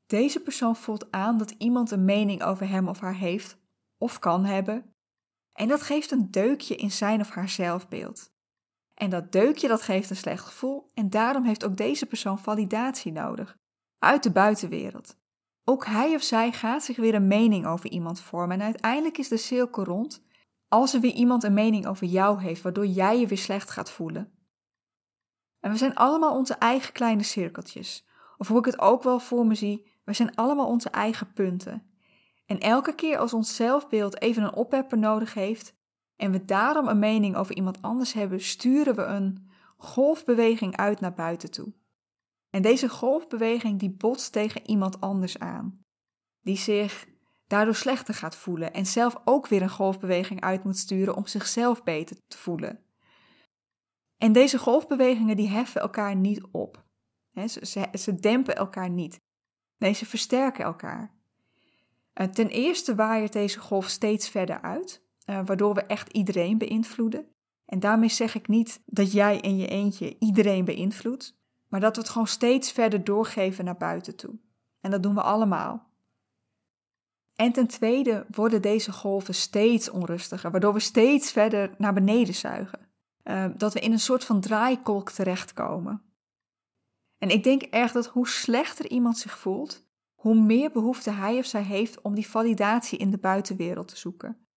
deze 0.07 0.39
persoon 0.39 0.75
voelt 0.75 1.11
aan 1.11 1.37
dat 1.37 1.51
iemand 1.57 1.91
een 1.91 2.05
mening 2.05 2.43
over 2.43 2.69
hem 2.69 2.87
of 2.87 2.99
haar 2.99 3.15
heeft, 3.15 3.57
of 3.97 4.19
kan 4.19 4.45
hebben, 4.45 4.93
en 5.53 5.67
dat 5.67 5.81
geeft 5.81 6.11
een 6.11 6.31
deukje 6.31 6.75
in 6.75 6.91
zijn 6.91 7.19
of 7.19 7.29
haar 7.29 7.49
zelfbeeld. 7.49 8.31
En 8.99 9.09
dat 9.09 9.31
deukje 9.31 9.67
dat 9.67 9.81
geeft 9.81 10.09
een 10.09 10.15
slecht 10.15 10.45
gevoel 10.45 10.91
en 10.93 11.09
daarom 11.09 11.45
heeft 11.45 11.65
ook 11.65 11.77
deze 11.77 12.05
persoon 12.05 12.39
validatie 12.39 13.11
nodig. 13.11 13.57
Uit 13.99 14.23
de 14.23 14.31
buitenwereld. 14.31 15.17
Ook 15.63 15.85
hij 15.85 16.15
of 16.15 16.21
zij 16.21 16.51
gaat 16.51 16.83
zich 16.83 16.97
weer 16.97 17.15
een 17.15 17.27
mening 17.27 17.65
over 17.65 17.89
iemand 17.89 18.21
vormen 18.21 18.59
en 18.59 18.65
uiteindelijk 18.65 19.17
is 19.17 19.27
de 19.27 19.37
cirkel 19.37 19.83
rond 19.83 20.23
als 20.67 20.93
er 20.93 20.99
weer 20.99 21.13
iemand 21.13 21.43
een 21.43 21.53
mening 21.53 21.85
over 21.85 22.07
jou 22.07 22.41
heeft 22.41 22.61
waardoor 22.61 22.85
jij 22.85 23.19
je 23.19 23.27
weer 23.27 23.37
slecht 23.37 23.69
gaat 23.69 23.91
voelen. 23.91 24.31
En 25.59 25.71
we 25.71 25.77
zijn 25.77 25.95
allemaal 25.95 26.35
onze 26.35 26.53
eigen 26.53 26.93
kleine 26.93 27.23
cirkeltjes. 27.23 28.07
Of 28.37 28.47
hoe 28.47 28.59
ik 28.59 28.65
het 28.65 28.79
ook 28.79 29.03
wel 29.03 29.19
voor 29.19 29.45
me 29.45 29.55
zie, 29.55 29.91
we 30.03 30.13
zijn 30.13 30.35
allemaal 30.35 30.67
onze 30.67 30.89
eigen 30.89 31.33
punten. 31.33 31.91
En 32.45 32.59
elke 32.59 32.95
keer 32.95 33.17
als 33.17 33.33
ons 33.33 33.55
zelfbeeld 33.55 34.21
even 34.21 34.43
een 34.43 34.53
oppepper 34.53 34.97
nodig 34.97 35.33
heeft 35.33 35.77
en 36.19 36.31
we 36.31 36.45
daarom 36.45 36.87
een 36.87 36.99
mening 36.99 37.35
over 37.35 37.55
iemand 37.55 37.81
anders 37.81 38.13
hebben, 38.13 38.41
sturen 38.41 38.95
we 38.95 39.03
een 39.03 39.49
golfbeweging 39.77 40.77
uit 40.77 40.99
naar 40.99 41.13
buiten 41.13 41.51
toe. 41.51 41.73
En 42.49 42.61
deze 42.61 42.89
golfbeweging 42.89 43.79
die 43.79 43.89
botst 43.89 44.31
tegen 44.31 44.67
iemand 44.69 45.01
anders 45.01 45.39
aan, 45.39 45.85
die 46.41 46.57
zich 46.57 47.07
daardoor 47.47 47.75
slechter 47.75 48.13
gaat 48.13 48.35
voelen 48.35 48.73
en 48.73 48.85
zelf 48.85 49.15
ook 49.25 49.47
weer 49.47 49.61
een 49.61 49.69
golfbeweging 49.69 50.41
uit 50.41 50.63
moet 50.63 50.77
sturen 50.77 51.15
om 51.15 51.27
zichzelf 51.27 51.83
beter 51.83 52.17
te 52.27 52.37
voelen. 52.37 52.83
En 54.17 54.31
deze 54.31 54.57
golfbewegingen 54.57 55.35
die 55.35 55.49
heffen 55.49 55.81
elkaar 55.81 56.15
niet 56.15 56.43
op. 56.51 56.83
ze, 57.47 57.87
ze, 57.93 58.15
dempen 58.15 58.55
elkaar 58.55 58.89
niet. 58.89 59.21
Nee, 59.77 59.93
ze 59.93 60.05
versterken 60.05 60.63
elkaar. 60.63 61.15
Eh, 62.13 62.27
ten 62.27 62.47
eerste 62.47 62.95
waait 62.95 63.33
deze 63.33 63.59
golf 63.59 63.87
steeds 63.87 64.29
verder 64.29 64.61
uit, 64.61 65.07
uh, 65.29 65.41
waardoor 65.45 65.73
we 65.73 65.81
echt 65.81 66.11
iedereen 66.11 66.57
beïnvloeden. 66.57 67.25
En 67.65 67.79
daarmee 67.79 68.09
zeg 68.09 68.35
ik 68.35 68.47
niet 68.47 68.81
dat 68.85 69.11
jij 69.11 69.39
in 69.39 69.57
je 69.57 69.67
eentje 69.67 70.15
iedereen 70.19 70.65
beïnvloedt, 70.65 71.37
maar 71.67 71.79
dat 71.79 71.95
we 71.95 72.01
het 72.01 72.11
gewoon 72.11 72.27
steeds 72.27 72.71
verder 72.71 73.03
doorgeven 73.03 73.65
naar 73.65 73.77
buiten 73.77 74.15
toe. 74.15 74.39
En 74.81 74.91
dat 74.91 75.03
doen 75.03 75.15
we 75.15 75.21
allemaal. 75.21 75.87
En 77.35 77.51
ten 77.51 77.67
tweede 77.67 78.25
worden 78.29 78.61
deze 78.61 78.91
golven 78.91 79.35
steeds 79.35 79.89
onrustiger, 79.89 80.51
waardoor 80.51 80.73
we 80.73 80.79
steeds 80.79 81.31
verder 81.31 81.75
naar 81.77 81.93
beneden 81.93 82.35
zuigen. 82.35 82.79
Uh, 83.23 83.45
dat 83.57 83.73
we 83.73 83.79
in 83.79 83.91
een 83.91 83.99
soort 83.99 84.23
van 84.23 84.41
draaikolk 84.41 85.11
terechtkomen. 85.11 86.01
En 87.17 87.29
ik 87.29 87.43
denk 87.43 87.61
echt 87.61 87.93
dat 87.93 88.07
hoe 88.07 88.27
slechter 88.27 88.89
iemand 88.89 89.17
zich 89.17 89.37
voelt, 89.37 89.85
hoe 90.13 90.35
meer 90.35 90.71
behoefte 90.71 91.11
hij 91.11 91.37
of 91.37 91.45
zij 91.45 91.63
heeft 91.63 92.01
om 92.01 92.15
die 92.15 92.27
validatie 92.27 92.97
in 92.97 93.09
de 93.09 93.17
buitenwereld 93.17 93.87
te 93.87 93.97
zoeken. 93.97 94.48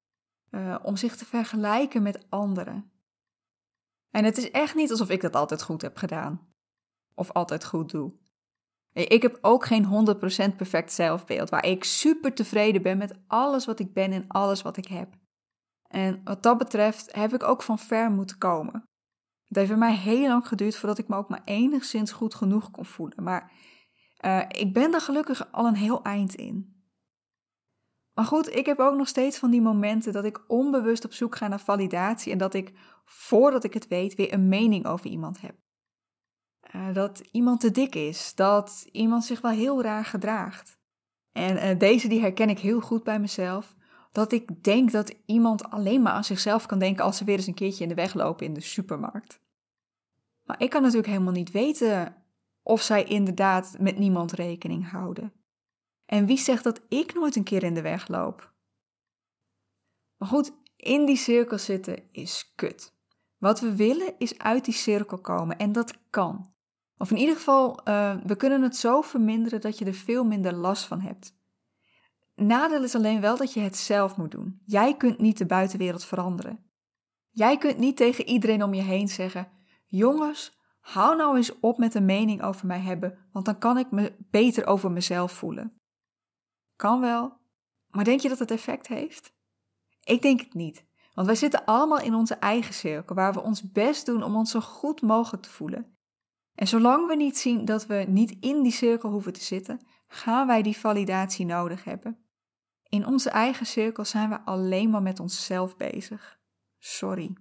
Uh, 0.55 0.77
om 0.83 0.97
zich 0.97 1.17
te 1.17 1.25
vergelijken 1.25 2.03
met 2.03 2.27
anderen. 2.29 2.91
En 4.11 4.25
het 4.25 4.39
is 4.39 4.51
echt 4.51 4.75
niet 4.75 4.91
alsof 4.91 5.11
ik 5.11 5.21
dat 5.21 5.37
altijd 5.37 5.63
goed 5.63 5.83
heb 5.83 5.97
gedaan. 5.97 6.55
Of 7.15 7.31
altijd 7.31 7.65
goed 7.65 7.91
doe. 7.91 8.13
Ik 8.93 9.23
heb 9.23 9.39
ook 9.41 9.65
geen 9.65 10.07
100% 10.53 10.57
perfect 10.57 10.93
zelfbeeld, 10.93 11.51
waar 11.51 11.67
ik 11.67 11.85
super 11.85 12.35
tevreden 12.35 12.83
ben 12.83 12.99
met 12.99 13.19
alles 13.27 13.67
wat 13.67 13.79
ik 13.79 13.93
ben 13.93 14.13
en 14.13 14.25
alles 14.29 14.63
wat 14.63 14.77
ik 14.77 14.87
heb. 14.87 15.09
En 15.89 16.21
wat 16.25 16.43
dat 16.43 16.59
betreft 16.59 17.15
heb 17.15 17.35
ik 17.35 17.43
ook 17.43 17.63
van 17.63 17.79
ver 17.79 18.11
moeten 18.11 18.39
komen. 18.39 18.85
Het 19.49 19.57
heeft 19.57 19.69
bij 19.69 19.79
mij 19.79 19.97
heel 19.97 20.29
lang 20.29 20.49
geduurd 20.49 20.77
voordat 20.77 20.99
ik 20.99 21.09
me 21.09 21.17
ook 21.17 21.29
maar 21.29 21.43
enigszins 21.45 22.13
goed 22.13 22.35
genoeg 22.35 22.71
kon 22.71 22.87
voelen. 22.87 23.23
Maar 23.23 23.53
Uh, 24.25 24.43
ik 24.49 24.73
ben 24.73 24.91
daar 24.91 25.01
gelukkig 25.01 25.53
al 25.53 25.67
een 25.67 25.75
heel 25.75 26.03
eind 26.03 26.35
in. 26.35 26.72
Maar 28.15 28.25
goed, 28.25 28.55
ik 28.55 28.67
heb 28.67 28.79
ook 28.79 28.97
nog 28.97 29.09
steeds 29.09 29.39
van 29.39 29.51
die 29.51 29.61
momenten 29.61 30.13
dat 30.13 30.25
ik 30.25 30.45
onbewust 30.47 31.05
op 31.05 31.13
zoek 31.13 31.37
ga 31.37 31.49
naar 31.49 31.61
validatie 31.61 32.33
en 32.33 32.39
dat 32.39 32.55
ik, 32.55 32.73
voordat 33.05 33.65
ik 33.65 33.75
het 33.75 33.89
weet, 33.89 34.15
weer 34.15 34.33
een 34.33 34.49
mening 34.49 34.87
over 34.87 35.07
iemand 35.07 35.41
heb. 35.41 35.55
Uh, 36.75 36.95
dat 36.95 37.19
iemand 37.31 37.61
te 37.61 37.71
dik 37.71 37.95
is, 37.95 38.35
dat 38.35 38.87
iemand 38.93 39.25
zich 39.25 39.41
wel 39.41 39.51
heel 39.51 39.83
raar 39.83 40.05
gedraagt. 40.05 40.79
En 41.33 41.57
uh, 41.57 41.79
deze 41.79 42.09
die 42.09 42.21
herken 42.21 42.49
ik 42.49 42.59
heel 42.59 42.81
goed 42.81 43.03
bij 43.03 43.21
mezelf. 43.21 43.75
Dat 44.13 44.33
ik 44.33 44.65
denk 44.65 44.91
dat 44.91 45.15
iemand 45.27 45.71
alleen 45.71 46.03
maar 46.03 46.13
aan 46.13 46.25
zichzelf 46.25 46.67
kan 46.67 46.79
denken 46.79 47.05
als 47.05 47.17
ze 47.17 47.25
weer 47.25 47.37
eens 47.37 47.47
een 47.47 47.55
keertje 47.55 47.83
in 47.83 47.89
de 47.89 47.95
weg 47.95 48.15
lopen 48.15 48.47
in 48.47 48.55
de 48.55 48.61
supermarkt. 48.61 49.41
Maar 50.43 50.61
ik 50.61 50.71
kan 50.71 50.83
natuurlijk 50.83 51.09
helemaal 51.09 51.33
niet 51.33 51.51
weten 51.51 52.17
of 52.63 52.83
zij 52.83 53.05
inderdaad 53.05 53.77
met 53.79 53.99
niemand 53.99 54.33
rekening 54.33 54.91
houden. 54.91 55.33
En 56.13 56.27
wie 56.27 56.39
zegt 56.39 56.65
dat 56.65 56.81
ik 56.89 57.15
nooit 57.15 57.37
een 57.37 57.43
keer 57.43 57.63
in 57.63 57.75
de 57.75 57.83
weg 57.83 58.09
loop? 58.09 58.53
Maar 60.17 60.29
goed, 60.29 60.53
in 60.77 61.07
die 61.07 61.17
cirkel 61.17 61.59
zitten 61.59 62.03
is 62.11 62.53
kut. 62.55 62.95
Wat 63.39 63.61
we 63.61 63.77
willen 63.77 64.15
is 64.19 64.39
uit 64.39 64.65
die 64.65 64.75
cirkel 64.75 65.19
komen 65.19 65.59
en 65.59 65.73
dat 65.73 65.99
kan. 66.11 66.55
Of 66.97 67.11
in 67.11 67.17
ieder 67.17 67.37
geval, 67.37 67.89
uh, 67.89 68.17
we 68.25 68.37
kunnen 68.37 68.63
het 68.63 68.77
zo 68.77 69.01
verminderen 69.01 69.61
dat 69.61 69.79
je 69.79 69.85
er 69.85 69.95
veel 69.95 70.25
minder 70.25 70.55
last 70.55 70.85
van 70.85 71.01
hebt. 71.01 71.39
Nadeel 72.35 72.83
is 72.83 72.95
alleen 72.95 73.21
wel 73.21 73.37
dat 73.37 73.53
je 73.53 73.61
het 73.61 73.77
zelf 73.77 74.17
moet 74.17 74.31
doen. 74.31 74.61
Jij 74.65 74.97
kunt 74.97 75.19
niet 75.19 75.39
de 75.39 75.47
buitenwereld 75.47 76.05
veranderen. 76.05 76.65
Jij 77.31 77.59
kunt 77.59 77.79
niet 77.79 77.97
tegen 77.97 78.27
iedereen 78.27 78.63
om 78.63 78.75
je 78.75 78.83
heen 78.83 79.09
zeggen: 79.09 79.49
Jongens, 79.87 80.59
hou 80.81 81.17
nou 81.17 81.37
eens 81.37 81.61
op 81.61 81.79
met 81.79 81.95
een 81.95 82.05
mening 82.05 82.43
over 82.43 82.67
mij 82.67 82.81
hebben, 82.81 83.19
want 83.33 83.45
dan 83.45 83.59
kan 83.59 83.79
ik 83.79 83.91
me 83.91 84.17
beter 84.31 84.67
over 84.67 84.91
mezelf 84.91 85.33
voelen. 85.33 85.82
Kan 86.83 87.01
wel, 87.01 87.39
maar 87.91 88.05
denk 88.05 88.21
je 88.21 88.29
dat 88.29 88.39
het 88.39 88.51
effect 88.51 88.87
heeft? 88.87 89.33
Ik 90.05 90.23
denk 90.23 90.41
het 90.41 90.55
niet, 90.55 90.85
want 91.15 91.27
wij 91.27 91.37
zitten 91.37 91.65
allemaal 91.65 92.01
in 92.01 92.15
onze 92.15 92.35
eigen 92.35 92.75
cirkel 92.75 93.15
waar 93.15 93.33
we 93.33 93.41
ons 93.41 93.73
best 93.73 94.07
doen 94.07 94.23
om 94.23 94.37
ons 94.37 94.51
zo 94.51 94.61
goed 94.61 95.03
mogelijk 95.03 95.43
te 95.43 95.51
voelen. 95.51 95.97
En 96.55 96.69
zolang 96.69 97.07
we 97.07 97.17
niet 97.17 97.39
zien 97.39 97.65
dat 97.65 97.87
we 97.87 98.05
niet 98.09 98.37
in 98.41 98.63
die 98.63 98.73
cirkel 98.73 99.11
hoeven 99.11 99.33
te 99.33 99.43
zitten, 99.43 99.81
gaan 100.09 100.47
wij 100.47 100.63
die 100.63 100.77
validatie 100.77 101.47
nodig 101.47 101.85
hebben. 101.85 102.25
In 102.89 103.07
onze 103.07 103.31
eigen 103.31 103.67
cirkel 103.67 104.05
zijn 104.05 104.29
we 104.29 104.41
alleen 104.41 104.91
maar 104.91 105.03
met 105.03 105.21
onszelf 105.21 105.77
bezig. 105.77 106.39
Sorry. 106.79 107.37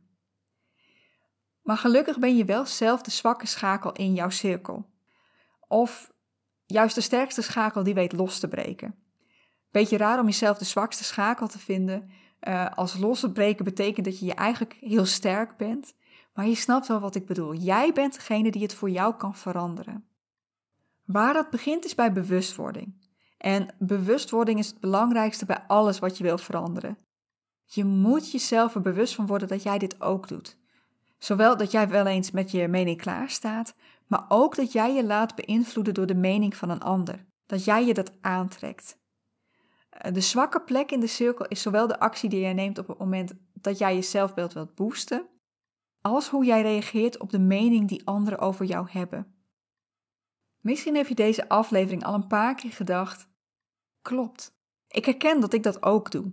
Maar 1.62 1.78
gelukkig 1.78 2.20
ben 2.20 2.38
je 2.38 2.46
wel 2.46 2.66
zelf 2.66 3.02
de 3.02 3.12
zwakke 3.12 3.48
schakel 3.48 3.92
in 3.92 4.14
jouw 4.14 4.30
cirkel. 4.30 4.90
Of 5.68 6.14
juist 6.66 6.96
de 6.96 7.02
sterkste 7.02 7.42
schakel 7.42 7.84
die 7.84 7.94
weet 7.94 8.14
los 8.14 8.40
te 8.40 8.48
breken. 8.48 9.02
Beetje 9.72 9.98
raar 9.98 10.20
om 10.20 10.26
jezelf 10.26 10.58
de 10.58 10.66
zwakste 10.66 11.04
schakel 11.04 11.48
te 11.48 11.60
vinden. 11.60 12.10
Uh, 12.48 12.72
als 12.76 12.98
losse 12.98 13.32
breken 13.32 13.66
betekent 13.66 14.06
dat 14.06 14.20
je 14.20 14.26
je 14.26 14.34
eigenlijk 14.34 14.78
heel 14.80 15.06
sterk 15.06 15.58
bent. 15.58 15.94
Maar 16.34 16.48
je 16.48 16.56
snapt 16.56 16.88
wel 16.88 17.00
wat 17.00 17.16
ik 17.16 17.26
bedoel. 17.26 17.56
Jij 17.56 17.94
bent 17.94 18.14
degene 18.14 18.52
die 18.52 18.62
het 18.62 18.74
voor 18.74 18.90
jou 18.90 19.16
kan 19.16 19.36
veranderen. 19.36 20.06
Waar 21.06 21.34
dat 21.34 21.50
begint 21.50 21.86
is 21.86 21.96
bij 21.96 22.12
bewustwording. 22.12 22.94
En 23.38 23.76
bewustwording 23.80 24.60
is 24.60 24.68
het 24.68 24.80
belangrijkste 24.80 25.46
bij 25.46 25.64
alles 25.68 26.00
wat 26.00 26.18
je 26.18 26.24
wil 26.24 26.38
veranderen. 26.38 26.98
Je 27.66 27.86
moet 27.86 28.32
jezelf 28.32 28.76
er 28.76 28.82
bewust 28.82 29.16
van 29.16 29.28
worden 29.28 29.48
dat 29.48 29.64
jij 29.64 29.78
dit 29.78 30.02
ook 30.02 30.28
doet. 30.28 30.58
Zowel 31.18 31.58
dat 31.58 31.72
jij 31.72 31.90
wel 31.90 32.06
eens 32.06 32.32
met 32.32 32.52
je 32.52 32.68
mening 32.68 33.02
klaar 33.02 33.30
staat, 33.30 33.74
maar 34.08 34.26
ook 34.28 34.56
dat 34.56 34.72
jij 34.72 34.94
je 34.94 35.04
laat 35.04 35.36
beïnvloeden 35.36 35.94
door 35.94 36.06
de 36.06 36.16
mening 36.16 36.56
van 36.56 36.70
een 36.70 36.82
ander. 36.82 37.26
Dat 37.46 37.64
jij 37.66 37.86
je 37.86 37.94
dat 37.94 38.12
aantrekt. 38.22 39.00
Eh, 40.02 40.14
de 40.14 40.22
zwakke 40.22 40.62
plek 40.62 40.92
in 40.92 41.00
de 41.00 41.08
cirkel 41.08 41.46
is 41.48 41.62
zowel 41.62 41.88
de 41.88 42.00
actie 42.00 42.30
die 42.30 42.40
jij 42.40 42.54
neemt 42.54 42.78
op 42.78 42.88
het 42.88 42.98
moment 42.98 43.34
dat 43.54 43.78
jij 43.78 43.96
je 43.96 44.02
zelfbeeld 44.02 44.54
wilt 44.54 44.76
boosten, 44.76 45.28
als 46.02 46.30
hoe 46.30 46.46
jij 46.46 46.62
reageert 46.62 47.20
op 47.20 47.30
de 47.30 47.40
mening 47.40 47.88
die 47.88 48.06
anderen 48.08 48.40
over 48.40 48.66
jou 48.66 48.90
hebben. 48.90 49.36
Misschien 50.62 50.96
heb 50.96 51.08
je 51.08 51.16
deze 51.16 51.50
aflevering 51.50 52.04
al 52.04 52.14
een 52.14 52.28
paar 52.28 52.56
keer 52.56 52.72
gedacht: 52.72 53.30
klopt, 54.02 54.56
ik 54.88 55.06
herken 55.06 55.40
dat 55.40 55.54
ik 55.54 55.64
dat 55.64 55.84
ook 55.84 56.12
doe. 56.12 56.32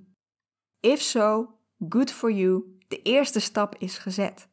If 0.81 1.01
so, 1.01 1.59
good 1.89 2.11
for 2.11 2.33
you, 2.33 2.79
de 2.89 3.03
eerste 3.03 3.41
stap 3.41 3.75
is 3.79 3.99
gezet. 3.99 4.49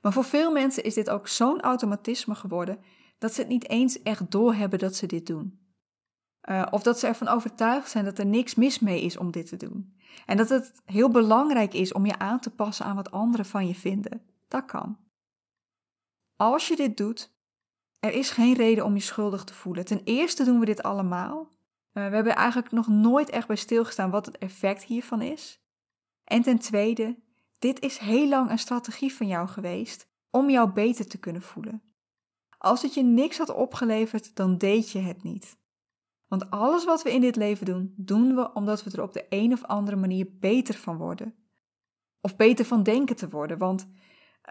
Maar 0.00 0.12
voor 0.12 0.24
veel 0.24 0.52
mensen 0.52 0.84
is 0.84 0.94
dit 0.94 1.10
ook 1.10 1.28
zo'n 1.28 1.60
automatisme 1.60 2.34
geworden 2.34 2.78
dat 3.18 3.34
ze 3.34 3.40
het 3.40 3.50
niet 3.50 3.68
eens 3.68 4.02
echt 4.02 4.30
doorhebben 4.30 4.78
dat 4.78 4.94
ze 4.94 5.06
dit 5.06 5.26
doen. 5.26 5.59
Uh, 6.44 6.66
of 6.70 6.82
dat 6.82 6.98
ze 6.98 7.06
ervan 7.06 7.28
overtuigd 7.28 7.90
zijn 7.90 8.04
dat 8.04 8.18
er 8.18 8.26
niks 8.26 8.54
mis 8.54 8.78
mee 8.78 9.02
is 9.02 9.16
om 9.16 9.30
dit 9.30 9.46
te 9.46 9.56
doen. 9.56 9.98
En 10.26 10.36
dat 10.36 10.48
het 10.48 10.82
heel 10.84 11.10
belangrijk 11.10 11.74
is 11.74 11.92
om 11.92 12.06
je 12.06 12.18
aan 12.18 12.40
te 12.40 12.50
passen 12.50 12.84
aan 12.84 12.96
wat 12.96 13.10
anderen 13.10 13.46
van 13.46 13.66
je 13.66 13.74
vinden. 13.74 14.22
Dat 14.48 14.64
kan. 14.64 14.98
Als 16.36 16.68
je 16.68 16.76
dit 16.76 16.96
doet, 16.96 17.32
er 18.00 18.12
is 18.12 18.30
geen 18.30 18.54
reden 18.54 18.84
om 18.84 18.94
je 18.94 19.00
schuldig 19.00 19.44
te 19.44 19.54
voelen. 19.54 19.84
Ten 19.84 20.00
eerste 20.04 20.44
doen 20.44 20.60
we 20.60 20.66
dit 20.66 20.82
allemaal. 20.82 21.38
Uh, 21.40 22.08
we 22.08 22.14
hebben 22.14 22.36
eigenlijk 22.36 22.70
nog 22.70 22.88
nooit 22.88 23.30
echt 23.30 23.46
bij 23.46 23.56
stilgestaan 23.56 24.10
wat 24.10 24.26
het 24.26 24.38
effect 24.38 24.84
hiervan 24.84 25.22
is. 25.22 25.60
En 26.24 26.42
ten 26.42 26.58
tweede, 26.58 27.18
dit 27.58 27.80
is 27.80 27.98
heel 27.98 28.28
lang 28.28 28.50
een 28.50 28.58
strategie 28.58 29.14
van 29.14 29.26
jou 29.26 29.48
geweest 29.48 30.08
om 30.30 30.50
jou 30.50 30.70
beter 30.70 31.06
te 31.06 31.18
kunnen 31.18 31.42
voelen. 31.42 31.82
Als 32.58 32.82
het 32.82 32.94
je 32.94 33.02
niks 33.02 33.38
had 33.38 33.54
opgeleverd, 33.54 34.36
dan 34.36 34.58
deed 34.58 34.90
je 34.90 34.98
het 34.98 35.22
niet. 35.22 35.58
Want 36.30 36.50
alles 36.50 36.84
wat 36.84 37.02
we 37.02 37.12
in 37.12 37.20
dit 37.20 37.36
leven 37.36 37.66
doen, 37.66 37.94
doen 37.96 38.34
we 38.34 38.52
omdat 38.52 38.84
we 38.84 38.90
er 38.90 39.02
op 39.02 39.12
de 39.12 39.26
een 39.28 39.52
of 39.52 39.64
andere 39.64 39.96
manier 39.96 40.26
beter 40.38 40.74
van 40.74 40.96
worden. 40.96 41.34
Of 42.20 42.36
beter 42.36 42.64
van 42.64 42.82
denken 42.82 43.16
te 43.16 43.28
worden, 43.28 43.58
want 43.58 43.88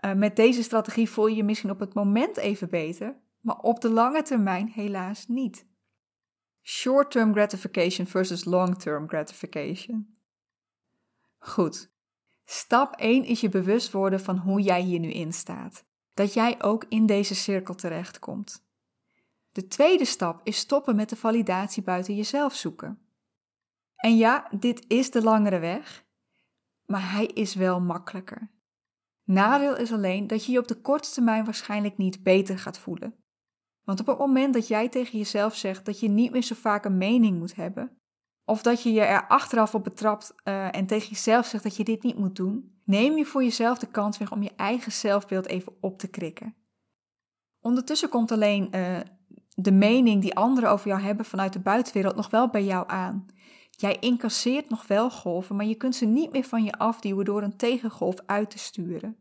uh, 0.05 0.13
met 0.13 0.35
deze 0.35 0.63
strategie 0.63 1.09
voel 1.09 1.27
je 1.27 1.35
je 1.35 1.43
misschien 1.43 1.69
op 1.69 1.79
het 1.79 1.93
moment 1.93 2.37
even 2.37 2.69
beter, 2.69 3.21
maar 3.41 3.57
op 3.57 3.81
de 3.81 3.89
lange 3.89 4.21
termijn 4.21 4.67
helaas 4.67 5.27
niet. 5.27 5.67
Short-term 6.61 7.33
gratification 7.33 8.07
versus 8.07 8.45
long-term 8.45 9.07
gratification. 9.07 10.17
Goed. 11.37 11.91
Stap 12.45 12.95
1 12.95 13.23
is 13.23 13.41
je 13.41 13.49
bewust 13.49 13.91
worden 13.91 14.19
van 14.19 14.37
hoe 14.37 14.61
jij 14.61 14.81
hier 14.81 14.99
nu 14.99 15.11
in 15.11 15.33
staat. 15.33 15.85
Dat 16.13 16.33
jij 16.33 16.61
ook 16.61 16.85
in 16.89 17.05
deze 17.05 17.35
cirkel 17.35 17.75
terechtkomt. 17.75 18.68
De 19.51 19.67
tweede 19.67 20.05
stap 20.05 20.41
is 20.43 20.57
stoppen 20.57 20.95
met 20.95 21.09
de 21.09 21.15
validatie 21.15 21.83
buiten 21.83 22.15
jezelf 22.15 22.55
zoeken. 22.55 22.99
En 23.95 24.17
ja, 24.17 24.47
dit 24.59 24.85
is 24.87 25.11
de 25.11 25.23
langere 25.23 25.59
weg, 25.59 26.05
maar 26.85 27.11
hij 27.11 27.25
is 27.25 27.55
wel 27.55 27.81
makkelijker. 27.81 28.51
Nadeel 29.23 29.77
is 29.77 29.91
alleen 29.91 30.27
dat 30.27 30.45
je 30.45 30.51
je 30.51 30.59
op 30.59 30.67
de 30.67 30.81
korte 30.81 31.11
termijn 31.11 31.45
waarschijnlijk 31.45 31.97
niet 31.97 32.23
beter 32.23 32.59
gaat 32.59 32.79
voelen. 32.79 33.15
Want 33.83 33.99
op 33.99 34.07
het 34.07 34.17
moment 34.17 34.53
dat 34.53 34.67
jij 34.67 34.89
tegen 34.89 35.17
jezelf 35.17 35.55
zegt 35.55 35.85
dat 35.85 35.99
je 35.99 36.09
niet 36.09 36.31
meer 36.31 36.41
zo 36.41 36.55
vaak 36.55 36.85
een 36.85 36.97
mening 36.97 37.37
moet 37.39 37.55
hebben, 37.55 37.97
of 38.45 38.61
dat 38.61 38.83
je 38.83 38.91
je 38.91 39.01
er 39.01 39.27
achteraf 39.27 39.75
op 39.75 39.83
betrapt 39.83 40.33
uh, 40.43 40.75
en 40.75 40.85
tegen 40.85 41.09
jezelf 41.09 41.45
zegt 41.45 41.63
dat 41.63 41.75
je 41.75 41.83
dit 41.83 42.03
niet 42.03 42.17
moet 42.17 42.35
doen, 42.35 42.81
neem 42.85 43.17
je 43.17 43.25
voor 43.25 43.43
jezelf 43.43 43.77
de 43.77 43.87
kans 43.87 44.17
weg 44.17 44.31
om 44.31 44.43
je 44.43 44.55
eigen 44.55 44.91
zelfbeeld 44.91 45.45
even 45.45 45.73
op 45.81 45.99
te 45.99 46.07
krikken. 46.07 46.55
Ondertussen 47.59 48.09
komt 48.09 48.31
alleen 48.31 48.75
uh, 48.75 48.99
de 49.61 49.71
mening 49.71 50.21
die 50.21 50.35
anderen 50.35 50.69
over 50.69 50.87
jou 50.87 51.01
hebben 51.01 51.25
vanuit 51.25 51.53
de 51.53 51.59
buitenwereld 51.59 52.15
nog 52.15 52.29
wel 52.29 52.49
bij 52.49 52.63
jou 52.63 52.89
aan. 52.89 53.25
Jij 53.69 53.97
incasseert 53.99 54.69
nog 54.69 54.87
wel 54.87 55.09
golven, 55.11 55.55
maar 55.55 55.65
je 55.65 55.75
kunt 55.75 55.95
ze 55.95 56.05
niet 56.05 56.31
meer 56.31 56.43
van 56.43 56.63
je 56.63 56.71
afduwen 56.71 57.25
door 57.25 57.43
een 57.43 57.57
tegengolf 57.57 58.15
uit 58.25 58.49
te 58.49 58.57
sturen. 58.57 59.17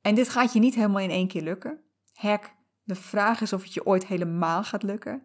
En 0.00 0.14
dit 0.14 0.28
gaat 0.28 0.52
je 0.52 0.60
niet 0.60 0.74
helemaal 0.74 1.00
in 1.00 1.10
één 1.10 1.28
keer 1.28 1.42
lukken. 1.42 1.80
Hek, 2.12 2.54
de 2.82 2.94
vraag 2.94 3.40
is 3.40 3.52
of 3.52 3.62
het 3.62 3.74
je 3.74 3.86
ooit 3.86 4.06
helemaal 4.06 4.64
gaat 4.64 4.82
lukken. 4.82 5.22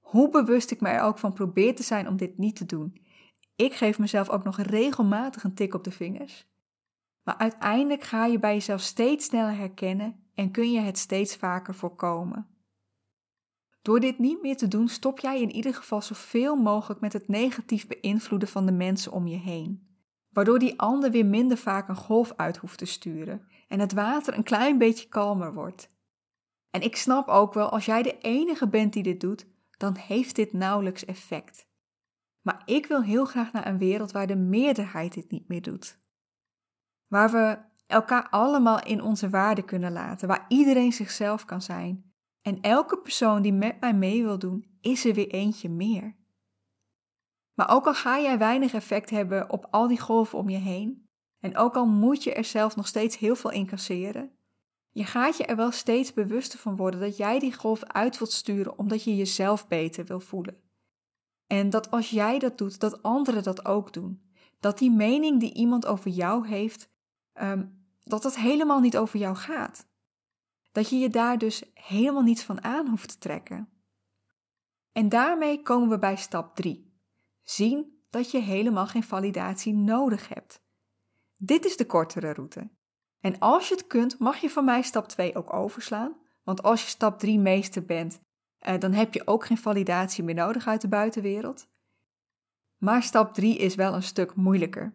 Hoe 0.00 0.30
bewust 0.30 0.70
ik 0.70 0.80
me 0.80 0.88
er 0.88 1.02
ook 1.02 1.18
van 1.18 1.32
probeer 1.32 1.74
te 1.74 1.82
zijn 1.82 2.08
om 2.08 2.16
dit 2.16 2.38
niet 2.38 2.56
te 2.56 2.66
doen. 2.66 3.02
Ik 3.56 3.74
geef 3.74 3.98
mezelf 3.98 4.28
ook 4.28 4.44
nog 4.44 4.60
regelmatig 4.60 5.44
een 5.44 5.54
tik 5.54 5.74
op 5.74 5.84
de 5.84 5.90
vingers. 5.90 6.46
Maar 7.22 7.36
uiteindelijk 7.36 8.02
ga 8.02 8.26
je 8.26 8.38
bij 8.38 8.52
jezelf 8.52 8.80
steeds 8.80 9.24
sneller 9.24 9.56
herkennen 9.56 10.28
en 10.34 10.50
kun 10.50 10.72
je 10.72 10.80
het 10.80 10.98
steeds 10.98 11.36
vaker 11.36 11.74
voorkomen. 11.74 12.53
Door 13.84 14.00
dit 14.00 14.18
niet 14.18 14.42
meer 14.42 14.56
te 14.56 14.68
doen, 14.68 14.88
stop 14.88 15.18
jij 15.18 15.40
in 15.40 15.50
ieder 15.50 15.74
geval 15.74 16.02
zoveel 16.02 16.56
mogelijk 16.56 17.00
met 17.00 17.12
het 17.12 17.28
negatief 17.28 17.86
beïnvloeden 17.86 18.48
van 18.48 18.66
de 18.66 18.72
mensen 18.72 19.12
om 19.12 19.26
je 19.26 19.36
heen. 19.36 19.88
Waardoor 20.30 20.58
die 20.58 20.80
ander 20.80 21.10
weer 21.10 21.26
minder 21.26 21.56
vaak 21.56 21.88
een 21.88 21.96
golf 21.96 22.32
uit 22.36 22.56
hoeft 22.56 22.78
te 22.78 22.84
sturen 22.84 23.46
en 23.68 23.80
het 23.80 23.92
water 23.92 24.36
een 24.36 24.42
klein 24.42 24.78
beetje 24.78 25.08
kalmer 25.08 25.54
wordt. 25.54 25.90
En 26.70 26.80
ik 26.80 26.96
snap 26.96 27.28
ook 27.28 27.54
wel, 27.54 27.68
als 27.70 27.84
jij 27.84 28.02
de 28.02 28.18
enige 28.18 28.68
bent 28.68 28.92
die 28.92 29.02
dit 29.02 29.20
doet, 29.20 29.46
dan 29.76 29.96
heeft 29.96 30.36
dit 30.36 30.52
nauwelijks 30.52 31.04
effect. 31.04 31.68
Maar 32.40 32.62
ik 32.64 32.86
wil 32.86 33.02
heel 33.02 33.24
graag 33.24 33.52
naar 33.52 33.66
een 33.66 33.78
wereld 33.78 34.12
waar 34.12 34.26
de 34.26 34.36
meerderheid 34.36 35.14
dit 35.14 35.30
niet 35.30 35.48
meer 35.48 35.62
doet. 35.62 35.98
Waar 37.06 37.30
we 37.30 37.58
elkaar 37.86 38.28
allemaal 38.28 38.82
in 38.82 39.02
onze 39.02 39.30
waarde 39.30 39.62
kunnen 39.62 39.92
laten, 39.92 40.28
waar 40.28 40.44
iedereen 40.48 40.92
zichzelf 40.92 41.44
kan 41.44 41.62
zijn 41.62 42.03
En 42.44 42.60
elke 42.60 42.98
persoon 42.98 43.42
die 43.42 43.52
met 43.52 43.80
mij 43.80 43.94
mee 43.94 44.22
wil 44.22 44.38
doen, 44.38 44.66
is 44.80 45.04
er 45.04 45.14
weer 45.14 45.28
eentje 45.28 45.68
meer. 45.68 46.16
Maar 47.54 47.70
ook 47.70 47.86
al 47.86 47.94
ga 47.94 48.20
jij 48.20 48.38
weinig 48.38 48.74
effect 48.74 49.10
hebben 49.10 49.50
op 49.50 49.66
al 49.70 49.88
die 49.88 50.00
golven 50.00 50.38
om 50.38 50.48
je 50.48 50.58
heen, 50.58 51.08
en 51.40 51.56
ook 51.56 51.74
al 51.74 51.86
moet 51.86 52.22
je 52.22 52.34
er 52.34 52.44
zelf 52.44 52.76
nog 52.76 52.86
steeds 52.86 53.18
heel 53.18 53.36
veel 53.36 53.50
incasseren, 53.50 54.32
je 54.90 55.04
gaat 55.04 55.36
je 55.36 55.44
er 55.44 55.56
wel 55.56 55.70
steeds 55.70 56.12
bewuster 56.12 56.58
van 56.58 56.76
worden 56.76 57.00
dat 57.00 57.16
jij 57.16 57.38
die 57.38 57.54
golf 57.54 57.84
uit 57.84 58.18
wilt 58.18 58.32
sturen 58.32 58.78
omdat 58.78 59.04
je 59.04 59.16
jezelf 59.16 59.68
beter 59.68 60.04
wil 60.04 60.20
voelen. 60.20 60.62
En 61.46 61.70
dat 61.70 61.90
als 61.90 62.10
jij 62.10 62.38
dat 62.38 62.58
doet, 62.58 62.80
dat 62.80 63.02
anderen 63.02 63.42
dat 63.42 63.64
ook 63.64 63.92
doen. 63.92 64.22
Dat 64.60 64.78
die 64.78 64.90
mening 64.90 65.40
die 65.40 65.54
iemand 65.54 65.86
over 65.86 66.10
jou 66.10 66.48
heeft, 66.48 66.88
ehm, 67.32 67.66
dat 68.02 68.22
dat 68.22 68.36
helemaal 68.36 68.80
niet 68.80 68.96
over 68.96 69.18
jou 69.18 69.36
gaat. 69.36 69.86
Dat 70.74 70.88
je 70.88 70.98
je 70.98 71.08
daar 71.08 71.38
dus 71.38 71.62
helemaal 71.74 72.22
niets 72.22 72.42
van 72.42 72.64
aan 72.64 72.88
hoeft 72.88 73.08
te 73.08 73.18
trekken. 73.18 73.68
En 74.92 75.08
daarmee 75.08 75.62
komen 75.62 75.88
we 75.88 75.98
bij 75.98 76.16
stap 76.16 76.56
3. 76.56 76.92
Zien 77.42 78.02
dat 78.10 78.30
je 78.30 78.38
helemaal 78.38 78.86
geen 78.86 79.02
validatie 79.02 79.74
nodig 79.74 80.28
hebt. 80.28 80.62
Dit 81.36 81.64
is 81.64 81.76
de 81.76 81.86
kortere 81.86 82.32
route. 82.32 82.70
En 83.20 83.38
als 83.38 83.68
je 83.68 83.74
het 83.74 83.86
kunt, 83.86 84.18
mag 84.18 84.36
je 84.36 84.50
van 84.50 84.64
mij 84.64 84.82
stap 84.82 85.08
2 85.08 85.36
ook 85.36 85.52
overslaan. 85.52 86.16
Want 86.42 86.62
als 86.62 86.82
je 86.82 86.88
stap 86.88 87.18
3 87.18 87.38
meester 87.38 87.84
bent, 87.84 88.20
eh, 88.58 88.78
dan 88.78 88.92
heb 88.92 89.14
je 89.14 89.26
ook 89.26 89.44
geen 89.44 89.58
validatie 89.58 90.24
meer 90.24 90.34
nodig 90.34 90.66
uit 90.66 90.80
de 90.80 90.88
buitenwereld. 90.88 91.68
Maar 92.76 93.02
stap 93.02 93.34
3 93.34 93.56
is 93.56 93.74
wel 93.74 93.94
een 93.94 94.02
stuk 94.02 94.34
moeilijker. 94.34 94.94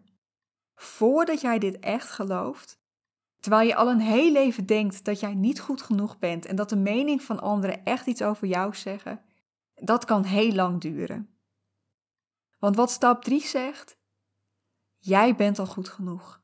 Voordat 0.74 1.40
jij 1.40 1.58
dit 1.58 1.78
echt 1.78 2.10
gelooft, 2.10 2.79
terwijl 3.40 3.68
je 3.68 3.74
al 3.74 3.90
een 3.90 4.00
heel 4.00 4.32
leven 4.32 4.66
denkt 4.66 5.04
dat 5.04 5.20
jij 5.20 5.34
niet 5.34 5.60
goed 5.60 5.82
genoeg 5.82 6.18
bent 6.18 6.46
en 6.46 6.56
dat 6.56 6.68
de 6.68 6.76
mening 6.76 7.22
van 7.22 7.40
anderen 7.40 7.84
echt 7.84 8.06
iets 8.06 8.22
over 8.22 8.46
jou 8.46 8.74
zeggen, 8.74 9.20
dat 9.74 10.04
kan 10.04 10.24
heel 10.24 10.52
lang 10.52 10.80
duren. 10.80 11.28
Want 12.58 12.76
wat 12.76 12.90
stap 12.90 13.24
3 13.24 13.40
zegt, 13.40 13.98
jij 14.98 15.34
bent 15.34 15.58
al 15.58 15.66
goed 15.66 15.88
genoeg. 15.88 16.42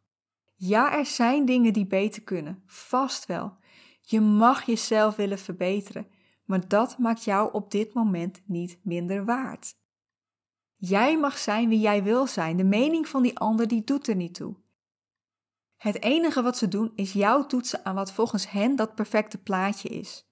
Ja, 0.55 0.99
er 0.99 1.07
zijn 1.07 1.45
dingen 1.45 1.73
die 1.73 1.87
beter 1.87 2.23
kunnen, 2.23 2.63
vast 2.67 3.27
wel. 3.27 3.57
Je 4.01 4.21
mag 4.21 4.63
jezelf 4.63 5.17
willen 5.17 5.39
verbeteren, 5.39 6.09
maar 6.45 6.69
dat 6.69 6.99
maakt 6.99 7.25
jou 7.25 7.53
op 7.53 7.71
dit 7.71 7.93
moment 7.93 8.43
niet 8.45 8.79
minder 8.83 9.25
waard. 9.25 9.75
Jij 10.77 11.19
mag 11.19 11.39
zijn 11.39 11.69
wie 11.69 11.81
jij 11.81 12.03
wil 12.03 12.27
zijn, 12.27 12.57
de 12.57 12.65
mening 12.65 13.09
van 13.09 13.23
die 13.23 13.39
ander 13.39 13.69
die 13.69 13.85
doet 13.85 14.09
er 14.09 14.17
niet 14.17 14.35
toe. 14.35 14.57
Het 15.77 16.03
enige 16.03 16.43
wat 16.43 16.57
ze 16.57 16.69
doen 16.69 16.93
is 16.95 17.13
jou 17.13 17.47
toetsen 17.47 17.85
aan 17.85 17.95
wat 17.95 18.13
volgens 18.13 18.51
hen 18.51 18.77
dat 18.77 18.95
perfecte 18.95 19.39
plaatje 19.39 19.89
is. 19.89 20.27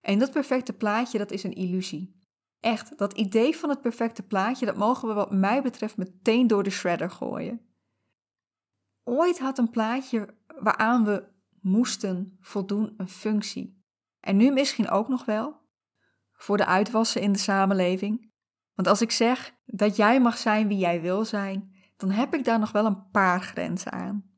En 0.00 0.18
dat 0.18 0.30
perfecte 0.30 0.72
plaatje, 0.72 1.18
dat 1.18 1.30
is 1.30 1.42
een 1.42 1.54
illusie. 1.54 2.18
Echt, 2.60 2.98
dat 2.98 3.12
idee 3.12 3.56
van 3.56 3.68
het 3.68 3.80
perfecte 3.80 4.22
plaatje, 4.22 4.66
dat 4.66 4.76
mogen 4.76 5.08
we 5.08 5.14
wat 5.14 5.30
mij 5.30 5.62
betreft 5.62 5.96
meteen 5.96 6.46
door 6.46 6.62
de 6.62 6.70
shredder 6.70 7.10
gooien. 7.10 7.60
Ooit 9.04 9.38
had 9.38 9.58
een 9.58 9.70
plaatje 9.70 10.34
waaraan 10.58 11.04
we 11.04 11.28
moesten 11.60 12.36
voldoen 12.40 12.94
een 12.96 13.08
functie. 13.08 13.84
En 14.20 14.36
nu 14.36 14.50
misschien 14.52 14.90
ook 14.90 15.08
nog 15.08 15.24
wel. 15.24 15.58
Voor 16.32 16.56
de 16.56 16.66
uitwassen 16.66 17.20
in 17.20 17.32
de 17.32 17.38
samenleving. 17.38 18.32
Want 18.74 18.88
als 18.88 19.00
ik 19.00 19.10
zeg 19.10 19.54
dat 19.64 19.96
jij 19.96 20.20
mag 20.20 20.38
zijn 20.38 20.68
wie 20.68 20.78
jij 20.78 21.00
wil 21.00 21.24
zijn, 21.24 21.74
dan 21.96 22.10
heb 22.10 22.34
ik 22.34 22.44
daar 22.44 22.58
nog 22.58 22.72
wel 22.72 22.86
een 22.86 23.10
paar 23.10 23.42
grenzen 23.42 23.92
aan. 23.92 24.29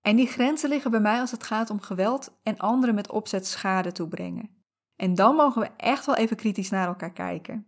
En 0.00 0.16
die 0.16 0.26
grenzen 0.26 0.68
liggen 0.68 0.90
bij 0.90 1.00
mij 1.00 1.20
als 1.20 1.30
het 1.30 1.42
gaat 1.42 1.70
om 1.70 1.80
geweld 1.80 2.38
en 2.42 2.58
anderen 2.58 2.94
met 2.94 3.10
opzet 3.10 3.46
schade 3.46 3.92
toebrengen. 3.92 4.50
En 4.96 5.14
dan 5.14 5.34
mogen 5.34 5.62
we 5.62 5.70
echt 5.76 6.06
wel 6.06 6.16
even 6.16 6.36
kritisch 6.36 6.70
naar 6.70 6.86
elkaar 6.86 7.12
kijken. 7.12 7.66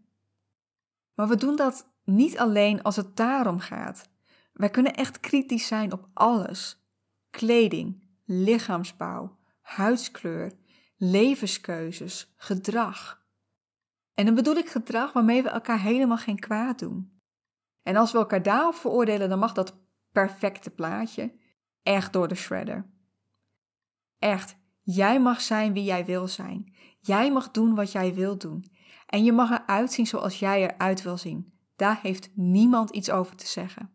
Maar 1.15 1.29
we 1.29 1.37
doen 1.37 1.57
dat 1.57 1.91
niet 2.05 2.39
alleen 2.39 2.83
als 2.83 2.97
het 2.97 3.17
daarom 3.17 3.59
gaat. 3.59 4.11
Wij 4.53 4.71
kunnen 4.71 4.95
echt 4.95 5.21
kritisch 5.21 5.67
zijn 5.67 5.93
op 5.93 6.07
alles: 6.13 6.87
kleding, 7.31 8.05
lichaamsbouw, 8.25 9.37
huidskleur, 9.61 10.53
levenskeuzes, 10.97 12.33
gedrag. 12.37 13.27
En 14.15 14.25
dan 14.25 14.35
bedoel 14.35 14.57
ik 14.57 14.69
gedrag 14.69 15.13
waarmee 15.13 15.43
we 15.43 15.49
elkaar 15.49 15.81
helemaal 15.81 16.17
geen 16.17 16.39
kwaad 16.39 16.79
doen. 16.79 17.21
En 17.83 17.97
als 17.97 18.13
we 18.13 18.19
elkaar 18.19 18.43
daarop 18.43 18.75
veroordelen, 18.75 19.29
dan 19.29 19.39
mag 19.39 19.53
dat 19.53 19.77
perfecte 20.13 20.71
plaatje 20.71 21.33
echt 21.83 22.13
door 22.13 22.29
de 22.29 22.35
shredder. 22.35 22.91
Echt, 24.19 24.57
jij 24.81 25.21
mag 25.21 25.41
zijn 25.41 25.73
wie 25.73 25.85
jij 25.85 26.05
wil 26.05 26.29
zijn. 26.29 26.75
Jij 27.01 27.33
mag 27.33 27.51
doen 27.51 27.75
wat 27.75 27.93
jij 27.93 28.15
wil 28.15 28.39
doen. 28.39 28.65
En 29.07 29.25
je 29.25 29.33
mag 29.33 29.51
eruit 29.51 29.93
zien 29.93 30.07
zoals 30.07 30.39
jij 30.39 30.63
eruit 30.63 31.03
wil 31.03 31.17
zien. 31.17 31.53
Daar 31.77 32.01
heeft 32.03 32.31
niemand 32.35 32.91
iets 32.91 33.11
over 33.11 33.37
te 33.37 33.47
zeggen. 33.47 33.95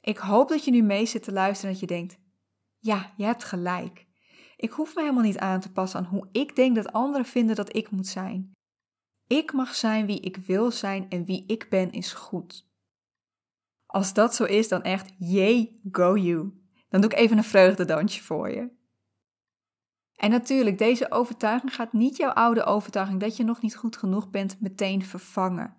Ik 0.00 0.18
hoop 0.18 0.48
dat 0.48 0.64
je 0.64 0.70
nu 0.70 0.82
mee 0.82 1.06
zit 1.06 1.22
te 1.22 1.32
luisteren 1.32 1.74
en 1.74 1.80
dat 1.80 1.88
je 1.88 1.96
denkt: 1.96 2.18
ja, 2.78 3.12
je 3.16 3.24
hebt 3.24 3.44
gelijk. 3.44 4.06
Ik 4.56 4.70
hoef 4.70 4.94
me 4.94 5.00
helemaal 5.00 5.22
niet 5.22 5.38
aan 5.38 5.60
te 5.60 5.72
passen 5.72 6.00
aan 6.00 6.06
hoe 6.06 6.28
ik 6.32 6.56
denk 6.56 6.74
dat 6.74 6.92
anderen 6.92 7.26
vinden 7.26 7.56
dat 7.56 7.76
ik 7.76 7.90
moet 7.90 8.06
zijn. 8.06 8.52
Ik 9.26 9.52
mag 9.52 9.74
zijn 9.74 10.06
wie 10.06 10.20
ik 10.20 10.36
wil 10.36 10.70
zijn 10.70 11.08
en 11.08 11.24
wie 11.24 11.44
ik 11.46 11.66
ben 11.70 11.90
is 11.90 12.12
goed. 12.12 12.67
Als 13.90 14.12
dat 14.12 14.34
zo 14.34 14.44
is, 14.44 14.68
dan 14.68 14.82
echt, 14.82 15.12
yay, 15.18 15.80
go 15.90 16.16
you. 16.16 16.52
Dan 16.88 17.00
doe 17.00 17.10
ik 17.10 17.16
even 17.16 17.36
een 17.36 17.44
vreugdedansje 17.44 18.22
voor 18.22 18.50
je. 18.50 18.76
En 20.14 20.30
natuurlijk, 20.30 20.78
deze 20.78 21.10
overtuiging 21.10 21.74
gaat 21.74 21.92
niet 21.92 22.16
jouw 22.16 22.30
oude 22.30 22.64
overtuiging 22.64 23.20
dat 23.20 23.36
je 23.36 23.44
nog 23.44 23.60
niet 23.62 23.76
goed 23.76 23.96
genoeg 23.96 24.30
bent 24.30 24.60
meteen 24.60 25.04
vervangen. 25.04 25.76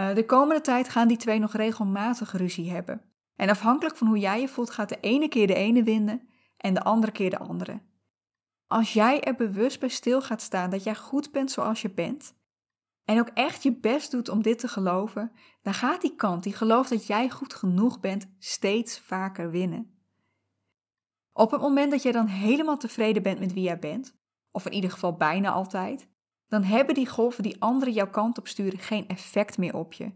Uh, 0.00 0.14
de 0.14 0.26
komende 0.26 0.62
tijd 0.62 0.88
gaan 0.88 1.08
die 1.08 1.16
twee 1.16 1.38
nog 1.38 1.52
regelmatig 1.52 2.32
ruzie 2.32 2.70
hebben. 2.70 3.02
En 3.36 3.48
afhankelijk 3.48 3.96
van 3.96 4.06
hoe 4.06 4.18
jij 4.18 4.40
je 4.40 4.48
voelt, 4.48 4.70
gaat 4.70 4.88
de 4.88 5.00
ene 5.00 5.28
keer 5.28 5.46
de 5.46 5.54
ene 5.54 5.82
winnen 5.82 6.28
en 6.56 6.74
de 6.74 6.82
andere 6.82 7.12
keer 7.12 7.30
de 7.30 7.38
andere. 7.38 7.80
Als 8.66 8.92
jij 8.92 9.22
er 9.22 9.34
bewust 9.34 9.80
bij 9.80 9.88
stil 9.88 10.22
gaat 10.22 10.42
staan 10.42 10.70
dat 10.70 10.84
jij 10.84 10.94
goed 10.94 11.32
bent 11.32 11.50
zoals 11.50 11.82
je 11.82 11.90
bent, 11.90 12.34
en 13.06 13.18
ook 13.18 13.28
echt 13.28 13.62
je 13.62 13.76
best 13.76 14.10
doet 14.10 14.28
om 14.28 14.42
dit 14.42 14.58
te 14.58 14.68
geloven, 14.68 15.32
dan 15.62 15.74
gaat 15.74 16.00
die 16.00 16.14
kant 16.14 16.42
die 16.42 16.52
gelooft 16.52 16.90
dat 16.90 17.06
jij 17.06 17.30
goed 17.30 17.54
genoeg 17.54 18.00
bent 18.00 18.26
steeds 18.38 19.00
vaker 19.00 19.50
winnen. 19.50 19.90
Op 21.32 21.50
het 21.50 21.60
moment 21.60 21.90
dat 21.90 22.02
jij 22.02 22.12
dan 22.12 22.26
helemaal 22.26 22.76
tevreden 22.76 23.22
bent 23.22 23.38
met 23.38 23.52
wie 23.52 23.62
jij 23.62 23.78
bent, 23.78 24.16
of 24.50 24.66
in 24.66 24.72
ieder 24.72 24.90
geval 24.90 25.16
bijna 25.16 25.50
altijd, 25.50 26.08
dan 26.48 26.62
hebben 26.62 26.94
die 26.94 27.08
golven 27.08 27.42
die 27.42 27.60
anderen 27.62 27.94
jouw 27.94 28.10
kant 28.10 28.38
op 28.38 28.48
sturen 28.48 28.78
geen 28.78 29.08
effect 29.08 29.58
meer 29.58 29.74
op 29.74 29.92
je. 29.92 30.12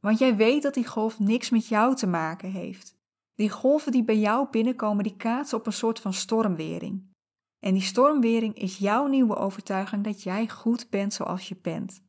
Want 0.00 0.18
jij 0.18 0.36
weet 0.36 0.62
dat 0.62 0.74
die 0.74 0.86
golf 0.86 1.18
niks 1.18 1.50
met 1.50 1.66
jou 1.66 1.94
te 1.94 2.06
maken 2.06 2.50
heeft. 2.50 2.98
Die 3.34 3.50
golven 3.50 3.92
die 3.92 4.04
bij 4.04 4.18
jou 4.18 4.48
binnenkomen, 4.50 5.04
die 5.04 5.16
kaatsen 5.16 5.58
op 5.58 5.66
een 5.66 5.72
soort 5.72 6.00
van 6.00 6.12
stormwering. 6.12 7.09
En 7.60 7.72
die 7.72 7.82
stormwering 7.82 8.54
is 8.54 8.78
jouw 8.78 9.06
nieuwe 9.06 9.36
overtuiging 9.36 10.04
dat 10.04 10.22
jij 10.22 10.48
goed 10.48 10.90
bent 10.90 11.12
zoals 11.12 11.48
je 11.48 11.56
bent. 11.62 12.02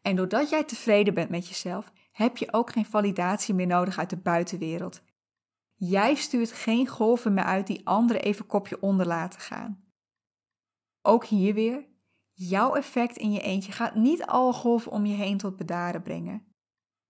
En 0.00 0.16
doordat 0.16 0.50
jij 0.50 0.64
tevreden 0.64 1.14
bent 1.14 1.30
met 1.30 1.48
jezelf, 1.48 1.92
heb 2.12 2.36
je 2.36 2.52
ook 2.52 2.72
geen 2.72 2.86
validatie 2.86 3.54
meer 3.54 3.66
nodig 3.66 3.98
uit 3.98 4.10
de 4.10 4.16
buitenwereld. 4.16 5.02
Jij 5.74 6.14
stuurt 6.14 6.52
geen 6.52 6.86
golven 6.86 7.34
meer 7.34 7.44
uit 7.44 7.66
die 7.66 7.86
anderen 7.86 8.22
even 8.22 8.46
kopje 8.46 8.80
onder 8.80 9.06
laten 9.06 9.40
gaan. 9.40 9.84
Ook 11.02 11.24
hier 11.24 11.54
weer, 11.54 11.86
jouw 12.32 12.74
effect 12.74 13.16
in 13.16 13.32
je 13.32 13.40
eentje 13.40 13.72
gaat 13.72 13.94
niet 13.94 14.24
alle 14.24 14.52
golven 14.52 14.92
om 14.92 15.06
je 15.06 15.14
heen 15.14 15.38
tot 15.38 15.56
bedaren 15.56 16.02
brengen. 16.02 16.44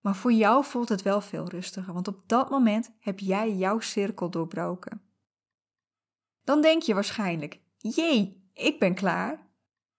Maar 0.01 0.17
voor 0.17 0.33
jou 0.33 0.65
voelt 0.65 0.89
het 0.89 1.03
wel 1.03 1.21
veel 1.21 1.49
rustiger, 1.49 1.93
want 1.93 2.09
op 2.09 2.29
dat 2.29 2.51
moment 2.51 2.91
heb 2.99 3.19
jij 3.19 3.55
jouw 3.55 3.81
cirkel 3.81 4.31
doorbroken. 4.31 5.10
Dan 6.45 6.61
denk 6.61 6.83
je 6.83 6.95
waarschijnlijk: 6.95 7.61
jee, 7.77 8.51
ik 8.53 8.79
ben 8.79 8.95
klaar. 8.95 9.49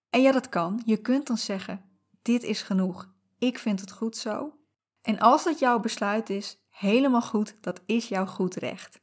En 0.09 0.21
ja, 0.21 0.31
dat 0.31 0.49
kan. 0.49 0.81
Je 0.85 0.97
kunt 0.97 1.27
dan 1.27 1.37
zeggen: 1.37 1.81
dit 2.21 2.43
is 2.43 2.61
genoeg. 2.61 3.09
Ik 3.37 3.59
vind 3.59 3.79
het 3.79 3.91
goed 3.91 4.17
zo. 4.17 4.53
En 5.01 5.19
als 5.19 5.43
dat 5.43 5.59
jouw 5.59 5.79
besluit 5.79 6.29
is, 6.29 6.57
helemaal 6.69 7.21
goed, 7.21 7.55
dat 7.61 7.81
is 7.85 8.07
jouw 8.07 8.25
goed 8.25 8.55
recht. 8.55 9.01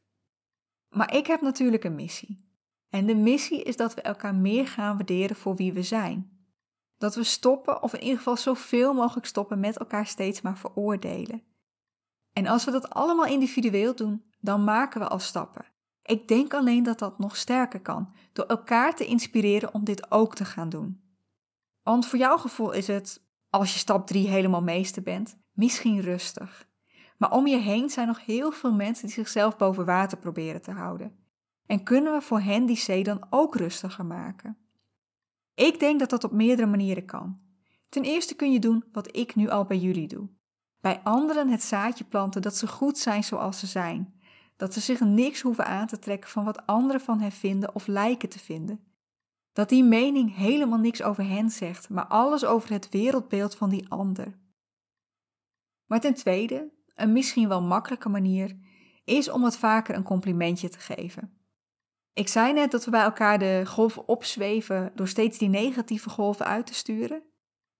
Maar 0.89 1.15
ik 1.15 1.27
heb 1.27 1.41
natuurlijk 1.41 1.83
een 1.83 1.95
missie. 1.95 2.47
En 2.89 3.05
de 3.05 3.15
missie 3.15 3.63
is 3.63 3.75
dat 3.75 3.93
we 3.93 4.01
elkaar 4.01 4.35
meer 4.35 4.67
gaan 4.67 4.95
waarderen 4.95 5.35
voor 5.35 5.55
wie 5.55 5.73
we 5.73 5.83
zijn. 5.83 6.37
Dat 6.97 7.15
we 7.15 7.23
stoppen, 7.23 7.83
of 7.83 7.93
in 7.93 8.01
ieder 8.01 8.17
geval 8.17 8.37
zoveel 8.37 8.93
mogelijk 8.93 9.25
stoppen 9.25 9.59
met 9.59 9.77
elkaar 9.77 10.05
steeds 10.05 10.41
maar 10.41 10.57
veroordelen. 10.57 11.43
En 12.33 12.47
als 12.47 12.65
we 12.65 12.71
dat 12.71 12.89
allemaal 12.89 13.25
individueel 13.25 13.95
doen, 13.95 14.23
dan 14.39 14.63
maken 14.63 15.01
we 15.01 15.07
al 15.07 15.19
stappen. 15.19 15.65
Ik 16.09 16.27
denk 16.27 16.53
alleen 16.53 16.83
dat 16.83 16.99
dat 16.99 17.19
nog 17.19 17.35
sterker 17.37 17.79
kan, 17.79 18.13
door 18.33 18.45
elkaar 18.45 18.95
te 18.95 19.05
inspireren 19.05 19.73
om 19.73 19.83
dit 19.83 20.11
ook 20.11 20.35
te 20.35 20.45
gaan 20.45 20.69
doen. 20.69 21.01
Want 21.83 22.05
voor 22.05 22.19
jouw 22.19 22.37
gevoel 22.37 22.71
is 22.71 22.87
het, 22.87 23.23
als 23.49 23.73
je 23.73 23.79
stap 23.79 24.07
3 24.07 24.27
helemaal 24.27 24.61
meester 24.61 25.03
bent, 25.03 25.37
misschien 25.51 26.01
rustig. 26.01 26.67
Maar 27.17 27.31
om 27.31 27.47
je 27.47 27.57
heen 27.57 27.89
zijn 27.89 28.07
nog 28.07 28.25
heel 28.25 28.51
veel 28.51 28.73
mensen 28.73 29.05
die 29.05 29.15
zichzelf 29.15 29.57
boven 29.57 29.85
water 29.85 30.17
proberen 30.17 30.61
te 30.61 30.71
houden. 30.71 31.15
En 31.65 31.83
kunnen 31.83 32.13
we 32.13 32.21
voor 32.21 32.39
hen 32.39 32.65
die 32.65 32.83
C 32.85 33.05
dan 33.05 33.27
ook 33.29 33.55
rustiger 33.55 34.05
maken? 34.05 34.57
Ik 35.55 35.79
denk 35.79 35.99
dat 35.99 36.09
dat 36.09 36.23
op 36.23 36.31
meerdere 36.31 36.67
manieren 36.67 37.05
kan. 37.05 37.39
Ten 37.89 38.03
eerste 38.03 38.35
kun 38.35 38.51
je 38.51 38.59
doen 38.59 38.83
wat 38.91 39.15
ik 39.15 39.35
nu 39.35 39.49
al 39.49 39.65
bij 39.65 39.77
jullie 39.77 40.07
doe. 40.07 40.29
Bij 40.81 41.01
anderen 41.03 41.49
het 41.49 41.63
zaadje 41.63 42.03
planten 42.03 42.41
dat 42.41 42.55
ze 42.55 42.67
goed 42.67 42.97
zijn 42.97 43.23
zoals 43.23 43.59
ze 43.59 43.67
zijn. 43.67 44.18
Dat 44.59 44.73
ze 44.73 44.79
zich 44.79 44.99
niks 44.99 45.41
hoeven 45.41 45.65
aan 45.65 45.87
te 45.87 45.99
trekken 45.99 46.29
van 46.29 46.43
wat 46.43 46.65
anderen 46.65 47.01
van 47.01 47.19
hen 47.19 47.31
vinden 47.31 47.75
of 47.75 47.87
lijken 47.87 48.29
te 48.29 48.39
vinden. 48.39 48.83
Dat 49.53 49.69
die 49.69 49.83
mening 49.83 50.35
helemaal 50.35 50.79
niks 50.79 51.03
over 51.03 51.27
hen 51.27 51.49
zegt, 51.49 51.89
maar 51.89 52.05
alles 52.05 52.45
over 52.45 52.71
het 52.71 52.89
wereldbeeld 52.89 53.55
van 53.55 53.69
die 53.69 53.89
ander. 53.89 54.39
Maar 55.85 55.99
ten 55.99 56.13
tweede, 56.13 56.71
een 56.95 57.13
misschien 57.13 57.47
wel 57.47 57.61
makkelijke 57.61 58.09
manier, 58.09 58.57
is 59.03 59.29
om 59.29 59.41
wat 59.41 59.57
vaker 59.57 59.95
een 59.95 60.03
complimentje 60.03 60.69
te 60.69 60.79
geven. 60.79 61.33
Ik 62.13 62.27
zei 62.27 62.53
net 62.53 62.71
dat 62.71 62.85
we 62.85 62.91
bij 62.91 63.03
elkaar 63.03 63.39
de 63.39 63.63
golven 63.65 64.07
opzweven 64.07 64.91
door 64.95 65.07
steeds 65.07 65.37
die 65.37 65.49
negatieve 65.49 66.09
golven 66.09 66.45
uit 66.45 66.65
te 66.65 66.73
sturen. 66.73 67.23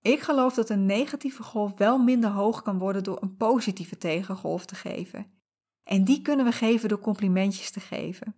Ik 0.01 0.19
geloof 0.19 0.53
dat 0.53 0.69
een 0.69 0.85
negatieve 0.85 1.43
golf 1.43 1.77
wel 1.77 1.97
minder 1.97 2.29
hoog 2.29 2.61
kan 2.61 2.77
worden 2.77 3.03
door 3.03 3.21
een 3.21 3.35
positieve 3.35 3.97
tegengolf 3.97 4.65
te 4.65 4.75
geven. 4.75 5.38
En 5.89 6.03
die 6.03 6.21
kunnen 6.21 6.45
we 6.45 6.51
geven 6.51 6.89
door 6.89 6.99
complimentjes 6.99 7.71
te 7.71 7.79
geven. 7.79 8.35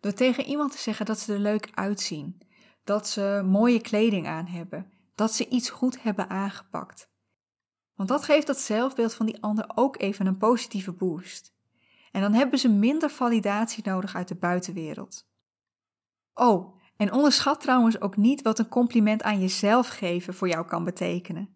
Door 0.00 0.12
tegen 0.12 0.44
iemand 0.44 0.72
te 0.72 0.78
zeggen 0.78 1.06
dat 1.06 1.18
ze 1.18 1.32
er 1.32 1.38
leuk 1.38 1.70
uitzien, 1.74 2.40
dat 2.84 3.08
ze 3.08 3.42
mooie 3.44 3.80
kleding 3.80 4.26
aan 4.26 4.46
hebben, 4.46 4.92
dat 5.14 5.32
ze 5.32 5.48
iets 5.48 5.70
goed 5.70 6.02
hebben 6.02 6.30
aangepakt. 6.30 7.10
Want 7.94 8.08
dat 8.08 8.24
geeft 8.24 8.46
dat 8.46 8.58
zelfbeeld 8.58 9.14
van 9.14 9.26
die 9.26 9.42
ander 9.42 9.70
ook 9.74 10.00
even 10.00 10.26
een 10.26 10.36
positieve 10.36 10.92
boost. 10.92 11.54
En 12.10 12.20
dan 12.20 12.32
hebben 12.32 12.58
ze 12.58 12.68
minder 12.68 13.10
validatie 13.10 13.84
nodig 13.86 14.14
uit 14.14 14.28
de 14.28 14.36
buitenwereld. 14.36 15.28
Oh, 16.32 16.80
en 16.96 17.12
onderschat 17.12 17.60
trouwens 17.60 18.00
ook 18.00 18.16
niet 18.16 18.42
wat 18.42 18.58
een 18.58 18.68
compliment 18.68 19.22
aan 19.22 19.40
jezelf 19.40 19.88
geven 19.88 20.34
voor 20.34 20.48
jou 20.48 20.66
kan 20.66 20.84
betekenen. 20.84 21.53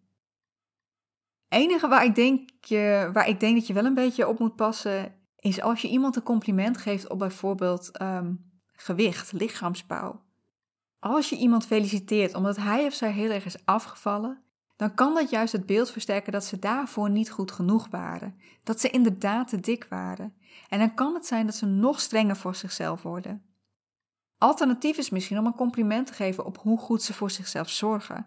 Enige 1.48 1.88
waar 1.88 2.04
ik 2.04 2.14
denk, 2.14 2.50
je, 2.60 3.10
waar 3.12 3.28
ik 3.28 3.40
denk 3.40 3.56
dat 3.56 3.66
je 3.66 3.72
wel 3.72 3.84
een 3.84 3.94
beetje 3.94 4.28
op 4.28 4.38
moet 4.38 4.56
passen, 4.56 5.14
is 5.36 5.60
als 5.60 5.82
je 5.82 5.88
iemand 5.88 6.16
een 6.16 6.22
compliment 6.22 6.78
geeft 6.78 7.08
op 7.08 7.18
bijvoorbeeld 7.18 8.00
um, 8.02 8.50
gewicht, 8.72 9.32
lichaamsbouw. 9.32 10.22
Als 10.98 11.28
je 11.28 11.36
iemand 11.36 11.66
feliciteert 11.66 12.34
omdat 12.34 12.56
hij 12.56 12.86
of 12.86 12.94
zij 12.94 13.10
heel 13.10 13.30
erg 13.30 13.44
is 13.44 13.64
afgevallen, 13.64 14.42
dan 14.76 14.94
kan 14.94 15.14
dat 15.14 15.30
juist 15.30 15.52
het 15.52 15.66
beeld 15.66 15.90
versterken 15.90 16.32
dat 16.32 16.44
ze 16.44 16.58
daarvoor 16.58 17.10
niet 17.10 17.30
goed 17.30 17.52
genoeg 17.52 17.88
waren, 17.90 18.40
dat 18.62 18.80
ze 18.80 18.90
inderdaad 18.90 19.48
te 19.48 19.60
dik 19.60 19.86
waren. 19.88 20.34
En 20.68 20.78
dan 20.78 20.94
kan 20.94 21.14
het 21.14 21.26
zijn 21.26 21.46
dat 21.46 21.54
ze 21.54 21.66
nog 21.66 22.00
strenger 22.00 22.36
voor 22.36 22.54
zichzelf 22.54 23.02
worden. 23.02 23.42
Alternatief 24.38 24.96
is 24.96 25.10
misschien 25.10 25.38
om 25.38 25.46
een 25.46 25.54
compliment 25.54 26.06
te 26.06 26.12
geven 26.12 26.44
op 26.44 26.58
hoe 26.58 26.78
goed 26.78 27.02
ze 27.02 27.14
voor 27.14 27.30
zichzelf 27.30 27.70
zorgen, 27.70 28.26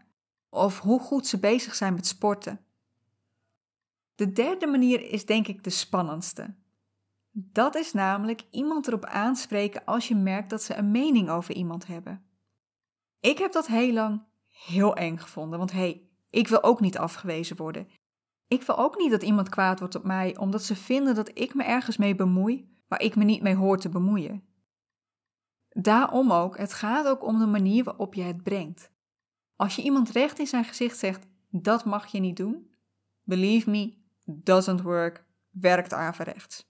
of 0.50 0.80
hoe 0.80 1.00
goed 1.00 1.28
ze 1.28 1.40
bezig 1.40 1.76
zijn 1.76 1.94
met 1.94 2.08
sporten. 2.08 2.60
De 4.22 4.32
derde 4.32 4.68
manier 4.68 5.12
is 5.12 5.26
denk 5.26 5.48
ik 5.48 5.64
de 5.64 5.70
spannendste. 5.70 6.56
Dat 7.32 7.76
is 7.76 7.94
namelijk 7.94 8.44
iemand 8.52 8.88
erop 8.88 9.06
aanspreken 9.06 9.86
als 9.86 10.08
je 10.08 10.16
merkt 10.16 10.50
dat 10.50 10.64
ze 10.64 10.76
een 10.76 10.92
mening 10.92 11.30
over 11.30 11.56
iemand 11.56 11.88
hebben. 11.88 12.26
Ik 13.20 13.38
heb 13.38 13.52
dat 13.52 13.68
heel 13.68 13.94
lang 13.94 14.24
heel 14.48 14.96
eng 14.96 15.18
gevonden, 15.18 15.58
want 15.60 15.72
hé, 15.72 15.78
hey, 15.78 16.10
ik 16.30 16.48
wil 16.48 16.64
ook 16.64 16.80
niet 16.80 16.98
afgewezen 16.98 17.56
worden. 17.56 17.88
Ik 18.48 18.62
wil 18.62 18.78
ook 18.78 18.98
niet 18.98 19.12
dat 19.12 19.24
iemand 19.24 19.50
kwaad 19.50 19.80
wordt 19.80 19.96
op 19.96 20.04
mij 20.04 20.38
omdat 20.38 20.64
ze 20.64 20.76
vinden 20.76 21.16
dat 21.16 21.40
ik 21.40 21.54
me 21.54 21.64
ergens 21.64 21.98
mee 21.98 22.16
bemoei 22.16 22.78
waar 22.88 23.02
ik 23.02 23.16
me 23.16 23.24
niet 23.24 23.42
mee 23.42 23.56
hoor 23.56 23.78
te 23.78 23.90
bemoeien. 23.90 24.44
Daarom 25.70 26.32
ook, 26.32 26.58
het 26.58 26.74
gaat 26.74 27.08
ook 27.08 27.24
om 27.24 27.40
de 27.40 27.46
manier 27.46 27.84
waarop 27.84 28.14
je 28.14 28.24
het 28.24 28.44
brengt. 28.44 28.92
Als 29.56 29.76
je 29.76 29.82
iemand 29.82 30.10
recht 30.10 30.40
in 30.40 30.48
zijn 30.48 30.64
gezicht 30.66 30.98
zegt: 30.98 31.28
dat 31.50 31.86
mag 31.86 32.08
je 32.08 32.20
niet 32.20 32.38
doen, 32.38 32.76
believe 33.24 33.70
me, 33.70 34.00
doesn't 34.24 34.82
work, 34.82 35.26
werkt 35.50 35.94
averechts. 35.94 36.70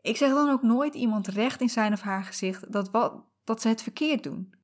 Ik 0.00 0.16
zeg 0.16 0.30
dan 0.30 0.50
ook 0.50 0.62
nooit 0.62 0.94
iemand 0.94 1.26
recht 1.26 1.60
in 1.60 1.68
zijn 1.68 1.92
of 1.92 2.00
haar 2.00 2.24
gezicht 2.24 2.72
dat, 2.72 2.90
wat, 2.90 3.24
dat 3.44 3.60
ze 3.60 3.68
het 3.68 3.82
verkeerd 3.82 4.22
doen. 4.22 4.54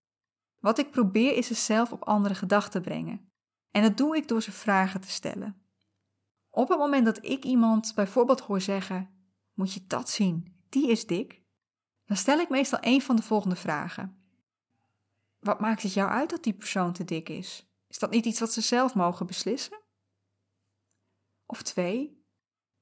Wat 0.61 0.79
ik 0.79 0.91
probeer 0.91 1.37
is 1.37 1.47
ze 1.47 1.55
zelf 1.55 1.93
op 1.93 2.05
andere 2.05 2.35
gedachten 2.35 2.83
brengen. 2.83 3.31
En 3.71 3.83
dat 3.83 3.97
doe 3.97 4.17
ik 4.17 4.29
door 4.29 4.43
ze 4.43 4.53
vragen 4.53 5.01
te 5.01 5.11
stellen. 5.11 5.61
Op 6.51 6.69
het 6.69 6.79
moment 6.79 7.05
dat 7.05 7.25
ik 7.25 7.45
iemand 7.45 7.93
bijvoorbeeld 7.95 8.41
hoor 8.41 8.61
zeggen: 8.61 9.11
Moet 9.55 9.73
je 9.73 9.87
dat 9.87 10.11
zien? 10.11 10.57
Die 10.69 10.91
is 10.91 11.07
dik. 11.07 11.43
Dan 12.05 12.17
stel 12.17 12.39
ik 12.39 12.49
meestal 12.49 12.79
een 12.83 13.03
van 13.03 13.17
de 13.17 13.23
volgende 13.23 13.57
vragen. 13.57 14.17
Wat 15.39 15.61
maakt 15.61 15.83
het 15.83 15.93
jou 15.93 16.11
uit 16.11 16.31
dat 16.31 16.43
die 16.43 16.55
persoon 16.55 16.93
te 16.93 17.05
dik 17.05 17.29
is? 17.29 17.67
Is 17.89 17.99
dat 17.99 18.11
niet 18.11 18.25
iets 18.27 18.41
wat 18.41 18.53
ze 18.53 18.61
zelf 18.61 18.95
mogen 18.95 19.27
beslissen? 19.27 19.81
Of 21.47 21.63
twee, 21.63 22.25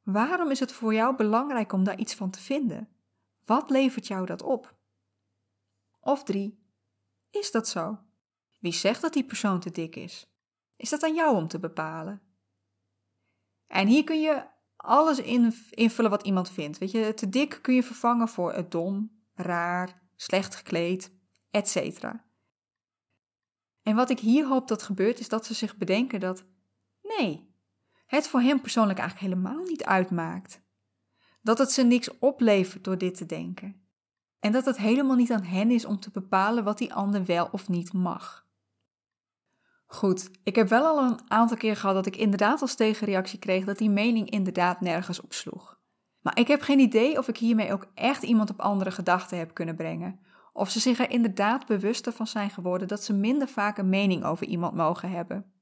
waarom 0.03 0.51
is 0.51 0.61
het 0.61 0.73
voor 0.73 0.95
jou 0.95 1.17
belangrijk 1.17 1.73
om 1.73 1.85
daar 1.85 1.99
iets 1.99 2.15
van 2.15 2.31
te 2.31 2.41
vinden? 2.41 2.89
Wat 3.45 3.71
levert 3.71 4.07
jou 4.07 4.27
dat 4.27 4.43
op? 4.43 4.77
Of 6.01 6.25
drie, 6.25 6.65
is 7.31 7.51
dat 7.51 7.69
zo? 7.69 7.99
Wie 8.61 8.73
zegt 8.73 9.01
dat 9.01 9.13
die 9.13 9.25
persoon 9.25 9.61
te 9.61 9.71
dik 9.71 9.97
is? 9.97 10.27
Is 10.77 10.91
dat 10.91 11.03
aan 11.03 11.15
jou 11.15 11.37
om 11.37 11.49
te 11.49 11.59
bepalen? 11.59 12.23
En 13.67 13.87
hier 13.87 14.05
kun 14.05 14.21
je 14.21 14.47
alles 14.77 15.19
invullen 15.71 16.11
wat 16.11 16.23
iemand 16.23 16.51
vindt. 16.51 16.79
Weet 16.79 16.91
je, 16.91 17.15
te 17.15 17.29
dik 17.29 17.59
kun 17.63 17.75
je 17.75 17.83
vervangen 17.83 18.29
voor 18.29 18.69
dom, 18.69 19.23
raar, 19.35 20.03
slecht 20.17 20.55
gekleed, 20.55 21.13
etc. 21.51 22.05
En 23.83 23.97
wat 23.97 24.11
ik 24.11 24.19
hier 24.19 24.47
hoop 24.47 24.69
dat 24.69 24.83
gebeurt, 24.83 25.19
is 25.19 25.29
dat 25.29 25.47
ze 25.47 25.55
zich 25.55 25.77
bedenken 25.77 26.21
dat 26.21 26.45
nee, 27.03 27.54
het 28.07 28.29
voor 28.29 28.41
hem 28.41 28.61
persoonlijk 28.61 28.99
eigenlijk 28.99 29.31
helemaal 29.31 29.65
niet 29.65 29.85
uitmaakt. 29.85 30.63
Dat 31.43 31.59
het 31.59 31.73
ze 31.73 31.83
niks 31.83 32.19
oplevert 32.19 32.85
door 32.85 32.99
dit 32.99 33.17
te 33.17 33.27
denken. 33.27 33.83
En 34.41 34.53
dat 34.53 34.65
het 34.65 34.77
helemaal 34.77 35.17
niet 35.17 35.33
aan 35.33 35.43
hen 35.43 35.71
is 35.71 35.85
om 35.85 36.01
te 36.01 36.11
bepalen 36.11 36.65
wat 36.65 36.79
die 36.79 36.95
ander 36.95 37.25
wel 37.25 37.49
of 37.53 37.69
niet 37.69 37.93
mag. 37.93 38.47
Goed, 39.87 40.31
ik 40.43 40.57
heb 40.57 40.69
wel 40.69 40.87
al 40.87 41.11
een 41.11 41.31
aantal 41.31 41.57
keer 41.57 41.77
gehad 41.77 41.95
dat 41.95 42.07
ik 42.07 42.17
inderdaad 42.17 42.61
als 42.61 42.75
tegenreactie 42.75 43.39
kreeg 43.39 43.65
dat 43.65 43.79
die 43.79 43.91
mening 43.91 44.31
inderdaad 44.31 44.81
nergens 44.81 45.21
op 45.21 45.33
sloeg. 45.33 45.79
Maar 46.21 46.39
ik 46.39 46.49
heb 46.49 46.61
geen 46.61 46.79
idee 46.79 47.19
of 47.19 47.29
ik 47.29 47.37
hiermee 47.37 47.73
ook 47.73 47.87
echt 47.95 48.23
iemand 48.23 48.51
op 48.51 48.61
andere 48.61 48.91
gedachten 48.91 49.39
heb 49.39 49.55
kunnen 49.55 49.77
brengen. 49.77 50.21
Of 50.53 50.71
ze 50.71 50.81
zich 50.81 50.99
er 50.99 51.11
inderdaad 51.11 51.67
bewuster 51.67 52.13
van 52.13 52.27
zijn 52.27 52.51
geworden 52.51 52.89
dat 52.89 53.05
ze 53.05 53.13
minder 53.13 53.49
vaak 53.49 53.79
een 53.79 53.89
mening 53.89 54.25
over 54.25 54.47
iemand 54.47 54.75
mogen 54.75 55.11
hebben. 55.11 55.53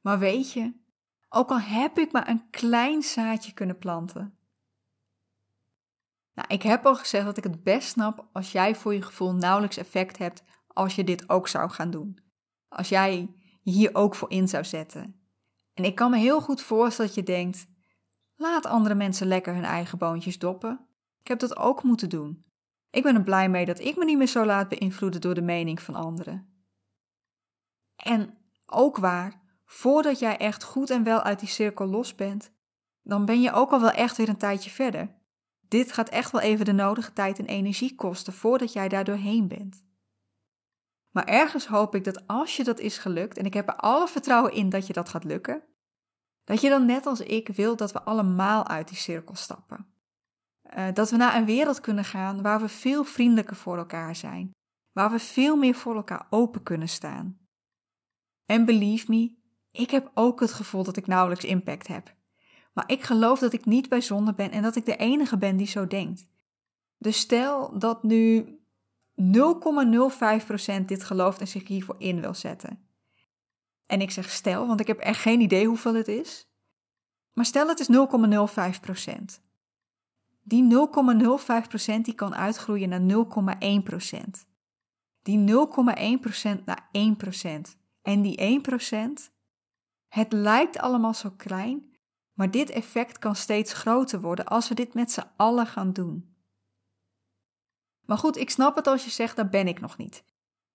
Maar 0.00 0.18
weet 0.18 0.52
je, 0.52 0.72
ook 1.30 1.50
al 1.50 1.60
heb 1.60 1.98
ik 1.98 2.12
maar 2.12 2.28
een 2.28 2.50
klein 2.50 3.02
zaadje 3.02 3.52
kunnen 3.52 3.78
planten. 3.78 4.38
Nou, 6.34 6.48
ik 6.48 6.62
heb 6.62 6.86
al 6.86 6.96
gezegd 6.96 7.24
dat 7.24 7.36
ik 7.36 7.44
het 7.44 7.62
best 7.62 7.88
snap 7.88 8.28
als 8.32 8.52
jij 8.52 8.74
voor 8.74 8.94
je 8.94 9.02
gevoel 9.02 9.34
nauwelijks 9.34 9.76
effect 9.76 10.18
hebt 10.18 10.42
als 10.66 10.94
je 10.94 11.04
dit 11.04 11.28
ook 11.28 11.48
zou 11.48 11.70
gaan 11.70 11.90
doen. 11.90 12.18
Als 12.68 12.88
jij 12.88 13.16
je 13.62 13.70
hier 13.70 13.94
ook 13.94 14.14
voor 14.14 14.30
in 14.30 14.48
zou 14.48 14.64
zetten. 14.64 15.20
En 15.74 15.84
ik 15.84 15.94
kan 15.94 16.10
me 16.10 16.18
heel 16.18 16.40
goed 16.40 16.62
voorstellen 16.62 17.14
dat 17.14 17.26
je 17.26 17.32
denkt: 17.32 17.66
laat 18.36 18.66
andere 18.66 18.94
mensen 18.94 19.26
lekker 19.26 19.54
hun 19.54 19.64
eigen 19.64 19.98
boontjes 19.98 20.38
doppen. 20.38 20.88
Ik 21.20 21.28
heb 21.28 21.38
dat 21.38 21.56
ook 21.56 21.82
moeten 21.82 22.08
doen. 22.08 22.44
Ik 22.90 23.02
ben 23.02 23.14
er 23.14 23.22
blij 23.22 23.48
mee 23.48 23.64
dat 23.64 23.80
ik 23.80 23.96
me 23.96 24.04
niet 24.04 24.18
meer 24.18 24.26
zo 24.26 24.44
laat 24.44 24.68
beïnvloeden 24.68 25.20
door 25.20 25.34
de 25.34 25.42
mening 25.42 25.82
van 25.82 25.94
anderen. 25.94 26.64
En 27.96 28.38
ook 28.66 28.96
waar, 28.96 29.39
voordat 29.72 30.18
jij 30.18 30.36
echt 30.36 30.62
goed 30.62 30.90
en 30.90 31.02
wel 31.02 31.22
uit 31.22 31.40
die 31.40 31.48
cirkel 31.48 31.86
los 31.86 32.14
bent, 32.14 32.52
dan 33.02 33.24
ben 33.24 33.40
je 33.40 33.52
ook 33.52 33.70
al 33.70 33.80
wel 33.80 33.90
echt 33.90 34.16
weer 34.16 34.28
een 34.28 34.36
tijdje 34.36 34.70
verder. 34.70 35.14
Dit 35.68 35.92
gaat 35.92 36.08
echt 36.08 36.30
wel 36.32 36.40
even 36.40 36.64
de 36.64 36.72
nodige 36.72 37.12
tijd 37.12 37.38
en 37.38 37.46
energie 37.46 37.94
kosten 37.94 38.32
voordat 38.32 38.72
jij 38.72 38.88
daar 38.88 39.04
doorheen 39.04 39.48
bent. 39.48 39.84
Maar 41.10 41.24
ergens 41.24 41.66
hoop 41.66 41.94
ik 41.94 42.04
dat 42.04 42.26
als 42.26 42.56
je 42.56 42.64
dat 42.64 42.78
is 42.78 42.98
gelukt, 42.98 43.38
en 43.38 43.44
ik 43.44 43.54
heb 43.54 43.68
er 43.68 43.76
alle 43.76 44.08
vertrouwen 44.08 44.52
in 44.52 44.68
dat 44.68 44.86
je 44.86 44.92
dat 44.92 45.08
gaat 45.08 45.24
lukken, 45.24 45.62
dat 46.44 46.60
je 46.60 46.68
dan 46.68 46.86
net 46.86 47.06
als 47.06 47.20
ik 47.20 47.48
wilt 47.48 47.78
dat 47.78 47.92
we 47.92 48.02
allemaal 48.02 48.68
uit 48.68 48.88
die 48.88 48.96
cirkel 48.96 49.34
stappen. 49.34 49.86
Uh, 50.76 50.92
dat 50.92 51.10
we 51.10 51.16
naar 51.16 51.36
een 51.36 51.44
wereld 51.44 51.80
kunnen 51.80 52.04
gaan 52.04 52.42
waar 52.42 52.60
we 52.60 52.68
veel 52.68 53.04
vriendelijker 53.04 53.56
voor 53.56 53.76
elkaar 53.76 54.16
zijn, 54.16 54.50
waar 54.92 55.10
we 55.10 55.18
veel 55.18 55.56
meer 55.56 55.74
voor 55.74 55.96
elkaar 55.96 56.26
open 56.30 56.62
kunnen 56.62 56.88
staan. 56.88 57.38
En 58.44 58.64
believe 58.64 59.10
me, 59.10 59.38
ik 59.70 59.90
heb 59.90 60.10
ook 60.14 60.40
het 60.40 60.52
gevoel 60.52 60.84
dat 60.84 60.96
ik 60.96 61.06
nauwelijks 61.06 61.44
impact 61.44 61.86
heb. 61.86 62.14
Maar 62.72 62.84
ik 62.86 63.02
geloof 63.02 63.38
dat 63.38 63.52
ik 63.52 63.64
niet 63.64 63.88
bijzonder 63.88 64.34
ben 64.34 64.50
en 64.50 64.62
dat 64.62 64.76
ik 64.76 64.84
de 64.86 64.96
enige 64.96 65.38
ben 65.38 65.56
die 65.56 65.66
zo 65.66 65.86
denkt. 65.86 66.28
Dus 66.98 67.18
stel 67.18 67.78
dat 67.78 68.02
nu 68.02 68.44
0,05% 69.20 70.84
dit 70.86 71.04
gelooft 71.04 71.40
en 71.40 71.48
zich 71.48 71.68
hiervoor 71.68 71.96
in 71.98 72.20
wil 72.20 72.34
zetten. 72.34 72.88
En 73.86 74.00
ik 74.00 74.10
zeg 74.10 74.30
stel, 74.30 74.66
want 74.66 74.80
ik 74.80 74.86
heb 74.86 74.98
echt 74.98 75.20
geen 75.20 75.40
idee 75.40 75.66
hoeveel 75.66 75.94
het 75.94 76.08
is. 76.08 76.48
Maar 77.32 77.44
stel 77.44 77.68
het 77.68 77.80
is 77.80 77.88
0,05%. 77.88 79.48
Die 80.42 80.88
0,05% 81.94 82.00
die 82.02 82.14
kan 82.14 82.34
uitgroeien 82.34 82.88
naar 82.88 83.26
0,1%. 84.10 84.48
Die 85.22 85.38
0,1% 85.38 86.64
naar 86.64 86.88
1%. 86.92 87.78
En 88.02 88.22
die 88.22 88.62
1%, 88.62 89.30
het 90.10 90.32
lijkt 90.32 90.78
allemaal 90.78 91.14
zo 91.14 91.30
klein, 91.36 91.96
maar 92.32 92.50
dit 92.50 92.70
effect 92.70 93.18
kan 93.18 93.36
steeds 93.36 93.72
groter 93.72 94.20
worden 94.20 94.44
als 94.44 94.68
we 94.68 94.74
dit 94.74 94.94
met 94.94 95.12
z'n 95.12 95.30
allen 95.36 95.66
gaan 95.66 95.92
doen. 95.92 96.36
Maar 98.06 98.18
goed, 98.18 98.36
ik 98.36 98.50
snap 98.50 98.76
het 98.76 98.86
als 98.86 99.04
je 99.04 99.10
zegt, 99.10 99.36
dat 99.36 99.50
ben 99.50 99.68
ik 99.68 99.80
nog 99.80 99.96
niet. 99.96 100.24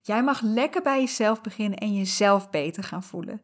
Jij 0.00 0.22
mag 0.22 0.40
lekker 0.40 0.82
bij 0.82 1.00
jezelf 1.00 1.40
beginnen 1.40 1.78
en 1.78 1.94
jezelf 1.94 2.50
beter 2.50 2.84
gaan 2.84 3.02
voelen. 3.02 3.40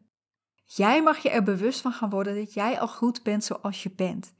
Jij 0.65 1.03
mag 1.03 1.17
je 1.17 1.29
er 1.29 1.43
bewust 1.43 1.81
van 1.81 1.91
gaan 1.91 2.09
worden 2.09 2.35
dat 2.35 2.53
jij 2.53 2.79
al 2.79 2.87
goed 2.87 3.23
bent 3.23 3.43
zoals 3.43 3.83
je 3.83 3.91
bent. 3.91 4.33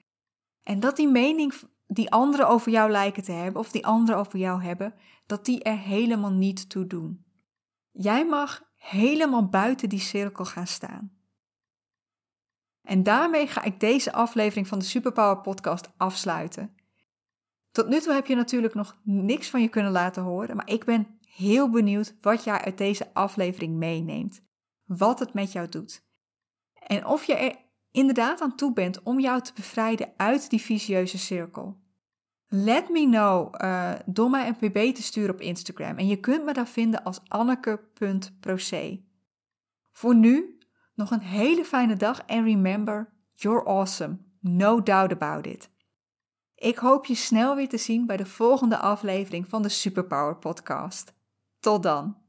En 0.63 0.79
dat 0.79 0.95
die 0.95 1.07
mening 1.07 1.53
die 1.87 2.11
anderen 2.11 2.47
over 2.47 2.71
jou 2.71 2.91
lijken 2.91 3.23
te 3.23 3.31
hebben, 3.31 3.61
of 3.61 3.71
die 3.71 3.85
anderen 3.85 4.17
over 4.19 4.39
jou 4.39 4.63
hebben, 4.63 4.93
dat 5.25 5.45
die 5.45 5.63
er 5.63 5.77
helemaal 5.77 6.31
niet 6.31 6.69
toe 6.69 6.87
doen. 6.87 7.25
Jij 7.91 8.25
mag 8.25 8.63
helemaal 8.75 9.49
buiten 9.49 9.89
die 9.89 9.99
cirkel 9.99 10.45
gaan 10.45 10.67
staan. 10.67 11.12
En 12.83 13.03
daarmee 13.03 13.47
ga 13.47 13.63
ik 13.63 13.79
deze 13.79 14.13
aflevering 14.13 14.67
van 14.67 14.79
de 14.79 14.85
Superpower 14.85 15.41
Podcast 15.41 15.89
afsluiten. 15.97 16.75
Tot 17.71 17.87
nu 17.87 17.99
toe 17.99 18.13
heb 18.13 18.25
je 18.25 18.35
natuurlijk 18.35 18.73
nog 18.73 18.97
niks 19.03 19.49
van 19.49 19.61
je 19.61 19.67
kunnen 19.67 19.91
laten 19.91 20.23
horen, 20.23 20.55
maar 20.55 20.69
ik 20.69 20.85
ben 20.85 21.07
heel 21.35 21.69
benieuwd 21.69 22.15
wat 22.21 22.43
jij 22.43 22.61
uit 22.61 22.77
deze 22.77 23.13
aflevering 23.13 23.75
meeneemt. 23.75 24.41
Wat 24.85 25.19
het 25.19 25.33
met 25.33 25.51
jou 25.51 25.69
doet. 25.69 26.05
En 26.73 27.05
of 27.05 27.23
je 27.23 27.35
er 27.35 27.55
inderdaad 27.91 28.41
aan 28.41 28.55
toe 28.55 28.73
bent 28.73 29.03
om 29.03 29.19
jou 29.19 29.41
te 29.41 29.53
bevrijden 29.53 30.13
uit 30.17 30.49
die 30.49 30.61
vicieuze 30.61 31.17
cirkel. 31.17 31.81
Let 32.47 32.89
me 32.89 33.05
know 33.05 33.55
uh, 33.61 33.91
door 34.05 34.29
mij 34.29 34.47
een 34.47 34.55
pb 34.55 34.95
te 34.95 35.03
sturen 35.03 35.33
op 35.33 35.41
Instagram. 35.41 35.97
En 35.97 36.07
je 36.07 36.19
kunt 36.19 36.45
me 36.45 36.53
daar 36.53 36.67
vinden 36.67 37.03
als 37.03 37.19
anneke.proce. 37.27 39.03
Voor 39.91 40.15
nu 40.15 40.52
nog 40.95 41.11
een 41.11 41.21
hele 41.21 41.65
fijne 41.65 41.95
dag 41.95 42.23
en 42.25 42.43
remember, 42.43 43.13
you're 43.33 43.65
awesome. 43.65 44.17
No 44.39 44.83
doubt 44.83 45.11
about 45.11 45.45
it. 45.45 45.69
Ik 46.55 46.77
hoop 46.77 47.05
je 47.05 47.15
snel 47.15 47.55
weer 47.55 47.69
te 47.69 47.77
zien 47.77 48.05
bij 48.05 48.17
de 48.17 48.25
volgende 48.25 48.77
aflevering 48.77 49.47
van 49.47 49.61
de 49.61 49.69
Superpower 49.69 50.35
Podcast. 50.35 51.13
Tot 51.59 51.83
dan. 51.83 52.22